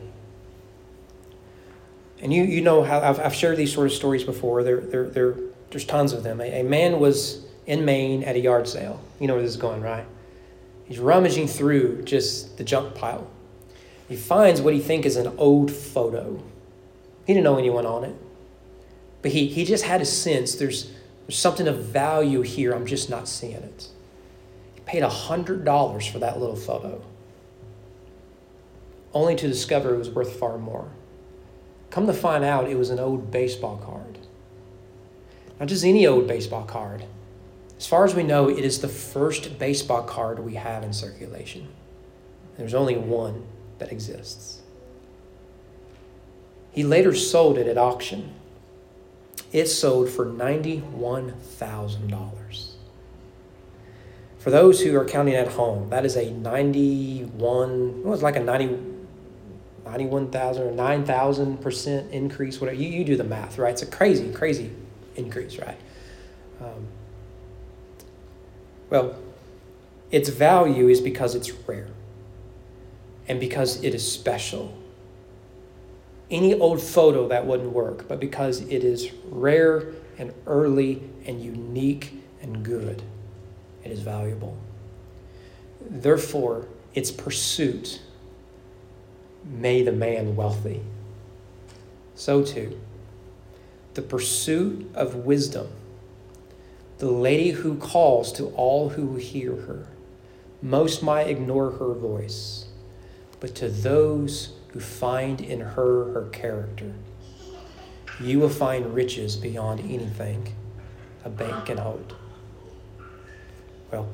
And 2.21 2.33
you, 2.33 2.43
you 2.43 2.61
know 2.61 2.83
how 2.83 2.99
I've, 2.99 3.19
I've 3.19 3.35
shared 3.35 3.57
these 3.57 3.73
sort 3.73 3.87
of 3.87 3.93
stories 3.93 4.23
before. 4.23 4.63
There, 4.63 4.79
there, 4.79 5.09
there, 5.09 5.35
there's 5.71 5.85
tons 5.85 6.13
of 6.13 6.23
them. 6.23 6.39
A, 6.39 6.61
a 6.61 6.63
man 6.63 6.99
was 6.99 7.45
in 7.65 7.85
Maine 7.85 8.23
at 8.23 8.35
a 8.35 8.39
yard 8.39 8.67
sale. 8.67 9.01
You 9.19 9.27
know 9.27 9.33
where 9.33 9.43
this 9.43 9.51
is 9.51 9.57
going, 9.57 9.81
right? 9.81 10.05
He's 10.85 10.99
rummaging 10.99 11.47
through 11.47 12.03
just 12.03 12.57
the 12.57 12.63
junk 12.63 12.95
pile. 12.95 13.27
He 14.07 14.15
finds 14.15 14.61
what 14.61 14.73
he 14.73 14.79
thinks 14.79 15.07
is 15.07 15.15
an 15.15 15.33
old 15.37 15.71
photo. 15.71 16.43
He 17.25 17.33
didn't 17.33 17.45
know 17.45 17.57
anyone 17.57 17.85
on 17.85 18.03
it. 18.03 18.15
But 19.23 19.31
he, 19.31 19.47
he 19.47 19.65
just 19.65 19.85
had 19.85 20.01
a 20.01 20.05
sense 20.05 20.53
there's, 20.53 20.91
there's 21.25 21.39
something 21.39 21.67
of 21.67 21.85
value 21.85 22.41
here. 22.41 22.73
I'm 22.73 22.85
just 22.85 23.09
not 23.09 23.27
seeing 23.27 23.53
it. 23.53 23.87
He 24.75 24.81
paid 24.81 25.01
$100 25.01 26.11
for 26.11 26.19
that 26.19 26.39
little 26.39 26.55
photo, 26.55 27.01
only 29.13 29.35
to 29.35 29.47
discover 29.47 29.95
it 29.95 29.97
was 29.97 30.09
worth 30.09 30.37
far 30.37 30.59
more. 30.59 30.91
Come 31.89 32.05
to 32.07 32.13
find 32.13 32.43
out, 32.43 32.69
it 32.69 32.77
was 32.77 32.89
an 32.89 32.99
old 32.99 33.31
baseball 33.31 33.77
card. 33.77 34.19
Not 35.59 35.69
just 35.69 35.85
any 35.85 36.05
old 36.05 36.27
baseball 36.27 36.65
card. 36.65 37.05
As 37.77 37.87
far 37.87 38.03
as 38.03 38.15
we 38.15 38.23
know, 38.23 38.49
it 38.49 38.65
is 38.65 38.81
the 38.81 38.87
first 38.87 39.57
baseball 39.57 40.03
card 40.03 40.39
we 40.39 40.55
have 40.55 40.83
in 40.83 40.91
circulation. 40.91 41.67
There's 42.57 42.73
only 42.73 42.97
one 42.97 43.45
that 43.79 43.91
exists. 43.91 44.61
He 46.71 46.83
later 46.83 47.13
sold 47.13 47.57
it 47.57 47.67
at 47.67 47.77
auction. 47.77 48.33
It 49.53 49.67
sold 49.67 50.09
for 50.09 50.25
$91,000. 50.25 52.69
For 54.39 54.49
those 54.49 54.81
who 54.81 54.97
are 54.97 55.05
counting 55.05 55.35
at 55.35 55.49
home, 55.49 55.89
that 55.89 56.05
is 56.05 56.17
a 56.17 56.31
91, 56.31 58.01
it 58.03 58.05
was 58.05 58.21
like 58.21 58.35
a 58.35 58.41
90, 58.41 58.77
91,000 59.85 60.63
or 60.63 60.71
9,000% 60.71 62.11
increase, 62.11 62.59
whatever. 62.59 62.77
You, 62.77 62.89
you 62.89 63.05
do 63.05 63.15
the 63.15 63.23
math, 63.23 63.57
right? 63.57 63.71
It's 63.71 63.83
a 63.83 63.85
crazy, 63.85 64.33
crazy 64.33 64.69
increase, 65.15 65.57
right? 65.59 65.77
Um, 66.59 66.87
well, 68.89 69.15
its 70.11 70.27
value 70.29 70.89
is 70.89 70.99
because 70.99 71.35
it's 71.35 71.51
rare 71.51 71.87
and 73.27 73.39
because 73.39 73.83
it 73.83 73.93
is 73.95 74.11
special. 74.11 74.77
Any 76.31 76.53
old 76.53 76.81
photo 76.81 77.27
that 77.27 77.45
wouldn't 77.45 77.71
work, 77.71 78.07
but 78.07 78.19
because 78.19 78.61
it 78.61 78.83
is 78.83 79.11
rare 79.25 79.93
and 80.17 80.33
early 80.47 81.03
and 81.25 81.41
unique 81.41 82.13
and 82.41 82.63
good, 82.63 83.01
it 83.83 83.91
is 83.91 84.01
valuable. 84.01 84.57
Therefore, 85.81 86.67
its 86.93 87.11
pursuit 87.11 88.01
made 89.43 89.87
a 89.87 89.91
man 89.91 90.35
wealthy. 90.35 90.81
So 92.15 92.43
too, 92.43 92.79
the 93.93 94.01
pursuit 94.01 94.89
of 94.95 95.15
wisdom 95.15 95.67
the 97.03 97.11
lady 97.11 97.51
who 97.51 97.75
calls 97.75 98.31
to 98.31 98.45
all 98.55 98.87
who 98.89 99.15
hear 99.15 99.51
her. 99.51 99.87
Most 100.61 101.03
might 101.03 101.27
ignore 101.27 101.71
her 101.71 101.93
voice, 101.93 102.67
but 103.41 103.55
to 103.55 103.67
those 103.67 104.53
who 104.73 104.79
find 104.79 105.39
in 105.39 105.59
her 105.59 106.11
her 106.13 106.27
character, 106.31 106.91
you 108.19 108.39
will 108.39 108.49
find 108.49 108.93
riches 108.93 109.35
beyond 109.35 109.79
anything 109.79 110.55
a 111.23 111.29
bank 111.29 111.67
can 111.67 111.77
hold. 111.77 112.15
Well, 113.91 114.09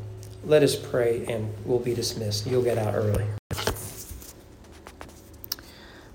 let 0.45 0.61
us 0.63 0.75
pray 0.75 1.25
and 1.25 1.53
we'll 1.65 1.79
be 1.79 1.95
dismissed. 1.95 2.45
You'll 2.45 2.63
get 2.63 2.77
out 2.77 2.93
early. 2.93 3.25